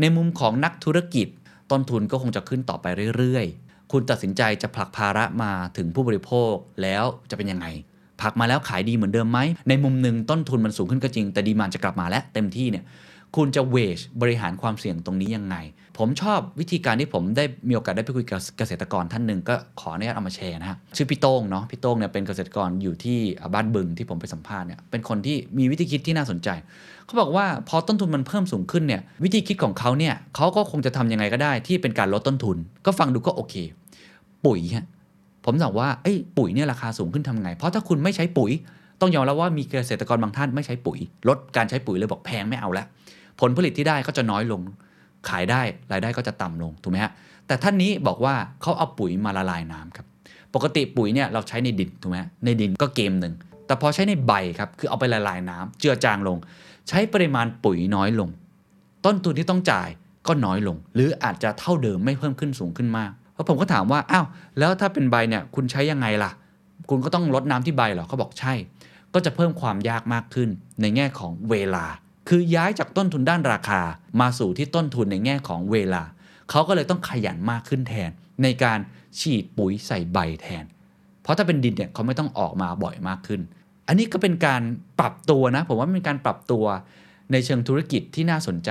[0.00, 1.26] ในมุมของนักธุรกิจ
[1.70, 2.86] ต้นทุนก็คงจะขึ้นต่อไป
[3.16, 7.66] เรื่อยๆ คุณตัดสินใจจะผลักภาระมาถึงผู้บริโภคแล้วจะเป็นยังไง
[8.24, 12.84] ผลักมาแล้วขายดีเหมือนเดิมไหม ในมุมหนึ่งต้นทุนมันสูงขึ้นก็จริง แต่ดีมานจะกลับมาและเต็มที่เนี่ย
[13.36, 15.56] คุณจะเวชบริหารความเสี่ยงตรงนี้ยังไง
[15.98, 23.18] ผมชอบวิธีการที่ผมได้มีโอกาสได้ไปคุยกับเกษตรกรท่านหนึ่งก็ขออนุญาตเอามาแชร์นะฮะชื่อพี่โต้งเนาะพี่โต้งเนี่ยเป็นเกษตรกรอยู่ที่
[23.54, 26.48] บ้านบึงที่ผมไปสัมภาษณ์เนี่ยเป็นคนที่มีวิธีคิดที่น่าสนใจ
[27.06, 32.56] เขาบอกว่าพอต้นทุนมันเพิ่มสูงขึ้นเนี่ยวิธีคิดของเขาเนี่ยเขาก็คงจะทำยังไงก็ได้ที่เป็นการลดต้นทุน
[32.86, 33.54] ก็ฟังดูก็โอเค
[34.44, 34.86] ปุ๋ยฮะ
[35.44, 38.50] ผมบอกว่าเอ้ยปุ๋ยเนี่ยราคาสูงขึ้นทำไง เพราะถ้าคุณไม่ใช้ปุ๋ย
[39.00, 42.84] ต้องยอมรับว่ามีเกษตรกรบางท่านไม่ใช้ปุ๋ย ลดการใช้ปุ๋ยเลยบอกแพงไม่เอาละ
[43.40, 44.60] ผลผลิตที่ได้ก็จะน้อยลง
[45.28, 47.12] ขายได้รายได้ก็จะต่ำลงถูกไหมฮะ
[47.46, 50.06] แต่ท่านนี้บอกว่าเขาเอาปุ๋ยมาละลายน้ำครับ
[50.54, 53.34] ปกติปุ๋ยเนี่ยเราใช้ในดินถูกไหมฮะในดินก็เกมหนึ่ง
[53.66, 56.36] แต่พอใช้ในใบครับคือเอาไปละลายน้ำเจือจางลง
[56.88, 58.28] ใช้ปริมาณปุ๋ยน้อยลง
[59.04, 59.88] ต้นทุนที่ต้องจ่าย
[60.28, 64.26] ก็น้อยลง หรืออาจจะเท่าเดิมไม่เพิ่มขึ้นสูงขึ้นมาก พราะผมก็ถามว่าอ้าว
[64.58, 66.30] แล้วถ้าเป็นใบเนี่ยคุณใช้ยังไงล่ะ
[66.90, 68.54] คุณก็ต้องลดน้ำที่ใบเหรอเขาบอกใช่
[69.14, 70.48] ก็จะเพิ่มความยากมากขึ้น
[70.80, 71.84] ในแง่ของเวลา
[72.28, 73.80] คือย้ายจากต้นทุนด้านราคา
[74.20, 76.02] มาสู่ที่ต้นทุนในแง่ของเวลา
[76.50, 78.10] เขาก็เลยต้องขยันมากขึ้นแทน
[78.42, 78.78] ในการ
[79.20, 80.64] ฉีดปุ๋ยใส่ใบแทน
[81.22, 83.40] เพราะถ้าเป็นดินเนี่ยเขาไม่ต้องออกมาบ่อยมากขึ้น
[83.88, 84.62] อันนี้ก็เป็นการ
[85.00, 86.64] ปรับตัวนะ ผมว่าเป็นการปรับตัว
[87.32, 88.70] ในเชิงธุรกิจที่น่าสนใจ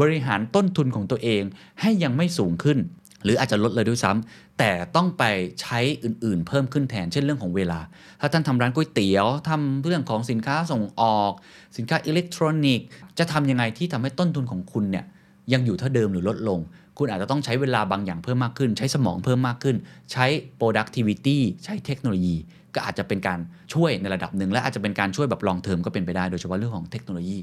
[0.00, 1.42] บริหารต้นทุนของตัวเอง
[1.80, 2.78] ให้ยังไม่สูงขึ้น
[3.24, 5.24] หรืออาจจะลดเลยด้วยซ้ำแต่ต้องไป
[5.60, 7.80] ใช้อื่นๆ เพิ่มขึ้นแทนเช่นเรื่องของเวลา
[8.20, 11.32] ถ้าท่านทำร้านก๋วยเตี๋ยวทำเรื่องของสินค้าส่งออก
[11.76, 12.86] สินค้าอิเล็กทรอนิกส์
[13.18, 15.04] จะทำยังไงที่ทำให้ต้นทุนของคุณเนี่ย
[15.52, 16.60] ยังอยู่เท่าเดิมหรือลดลง
[16.98, 19.76] คุณอาจจะต้องใช้เวลาบางอย่างเพิ่มมากขึ้น ใช้สมองเพิ่มมากขึ้น
[20.12, 20.26] ใช้
[20.60, 22.36] productivity ใช้เทคโนโลยี
[22.74, 23.38] ก็อาจจะเป็นการ
[23.74, 27.38] ช่วยในระดับหนึ่งและอาจจะเป็นการช่วยแบบ long term ก็เป็นไปได้โดยเฉพาะเรื่องของเทคโนโลยี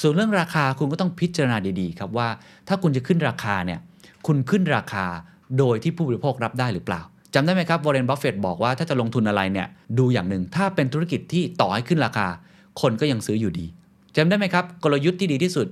[0.00, 2.28] ส่วนเรื่องราคาคุณก็ต้องพิจารณาดีๆครับว่า
[2.68, 3.80] ถ้าคุณจะขึ้นราคาเนี่ย
[4.26, 5.06] คุณขึ้นราคา
[5.58, 7.02] โดยที่ผู้บริโภครับได้หรือเปล่า
[7.34, 9.68] จำได้ไหมครับวอร์เรนบัฟเฟตต์บอกว่าถ้าจะลงทุนอะไรเนี่ย
[9.98, 12.26] ดูอย่างหนึ่งถ้าเป็นธุรกิจที่ต่อให้ขึ้นราคา
[12.80, 13.66] คนก็ยังซื้ออยู่ดี
[14.16, 15.66] จำได้ไหมครับ กลยุทธ์ที่ดีที่สุด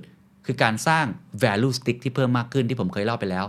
[0.45, 1.05] คคือการสร้าง
[1.43, 3.45] value stick ที่เพิ่มมากขึ้นที่ผมเคยเล่าไปแล้ว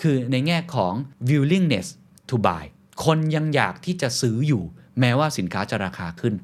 [0.00, 0.92] คือในแง่ของ
[1.30, 1.88] willingness
[2.28, 2.64] to buy
[3.04, 4.62] คนยังอยากที่จะซื้ออยู่
[5.00, 6.34] แม้ว่าสินค้าจะราคาขึ้น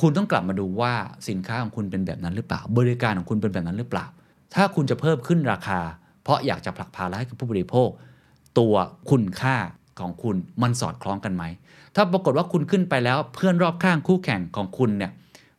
[0.00, 0.94] คุณต้องกลับมาดูว่า
[1.28, 4.06] สินค้าของคุณเป็นแบบนั้นหรือเปล่า บริการของคุณเป็นแบบนั้นหรือเปล่า
[4.54, 5.80] ถ้าคุณจะเพิ่มขึ้นราคา
[6.28, 7.88] เพราะอยากจะผลักภาระให้กับผู้บริโภค
[8.58, 8.74] ตัว
[9.10, 9.56] คุณค่า
[10.00, 11.44] ของคุณมันสอดคล้องกันไหม
[11.94, 15.12] ถ้าปรากฏว่าคุณขึ้นไปแล้วเพื่อนรอบข้างคู่แข่งของคุณเนี่ย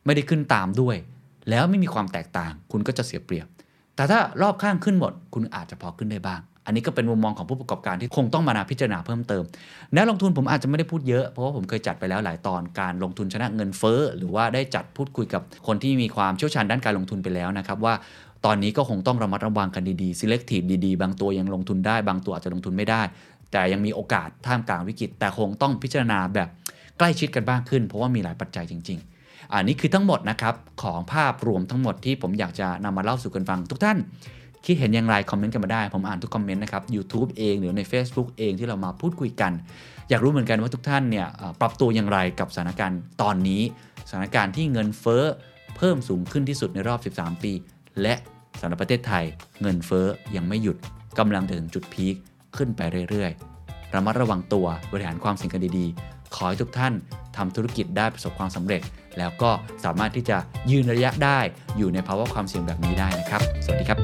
[0.04, 0.96] ไม่ได้ขึ้นตามด้วย
[1.50, 3.46] แล้วไม่มีความแตกต่าง คุณก็จะเสียเปรียบ
[3.96, 9.42] แต่ถ้ารอบข้างขึ้นหมด คุณอาจจะพอขึ้นได้บ้าง อันนี้ก็เป็นมุมมองของผู้ประกอบการที่คงต้องมานาพิจารณาเพิ่มเติม
[9.94, 17.94] แนวลงทุนผมอาจจะไม่ได้พูดเยอะ เพราะว่าผมเคยจัดไปแล้วหลายตอนการลงทุนชนะเงินเฟ้อหรือว่าได้จัดพูดคุยกับคนที่มีความเชี่ยวชาญด้านการลงทุนไปแล้วนะครับว่า
[18.44, 23.02] ตอนนี้ก็คงต้องระมัดระวังกันดีๆ selective ดีๆ บางตัวยังลงทุนได้ บางตัวอาจจะลงทุนไม่ได้
[23.52, 26.48] แต่ยังมีโอกาสท่ามกลางวิกฤต แต่คงต้องพิจารณาแบบ
[26.98, 33.98] ใกล้ชิดกันบ้างขึ้น เพราะว่ามีหลายปัจจัยจริง ๆ อันนี้คือทั้งหมดนะครับของภาพรวมทั้งหมดที่ผมอยากจะนำมาเล่าสู่กันฟัง ทุกท่าน
[34.66, 39.52] คิดเห็นอย่างไรคอมเมนต์กันมาได้ ผมอ่านทุกคอมเมนต์นะครับ YouTube เองหรือใน Facebook เองที่เรามาพูดคุยกัน
[40.08, 41.26] อยากรู้เหมือนกันว่าทุกท่านเนี่ย
[41.60, 43.62] ปรับตัวอย่างไรกับสถานการณ์ตอนนี้
[44.08, 45.24] สถานการณ์ที่เงินเฟ้อ
[45.76, 47.52] เพิ่มสูงขึ้นที่สุดในรอบ 13 ปี
[48.02, 48.14] และ
[48.60, 49.24] สำหรับประเทศไทย
[49.60, 50.76] เงินเฟ้อยังไม่หยุด
[51.18, 52.14] กำลังจะถึงจุดพีค
[52.56, 52.80] ขึ้นไป
[53.10, 56.92] เรื่อยๆ ระมัดระวังตัวบริหารความเสี่ยงกันดีๆ ขอให้ทุกท่าน
[57.36, 58.82] ทำธุรกิจได้ประสบความสำเร็จ
[59.18, 59.50] แล้วก็
[59.84, 60.36] สามารถที่จะ
[60.70, 61.38] ยืนระยะได้
[61.76, 63.98] อยู่ในภาวะความเสี่ยงแบบนี้ได้นะครับ สวัสดีครับ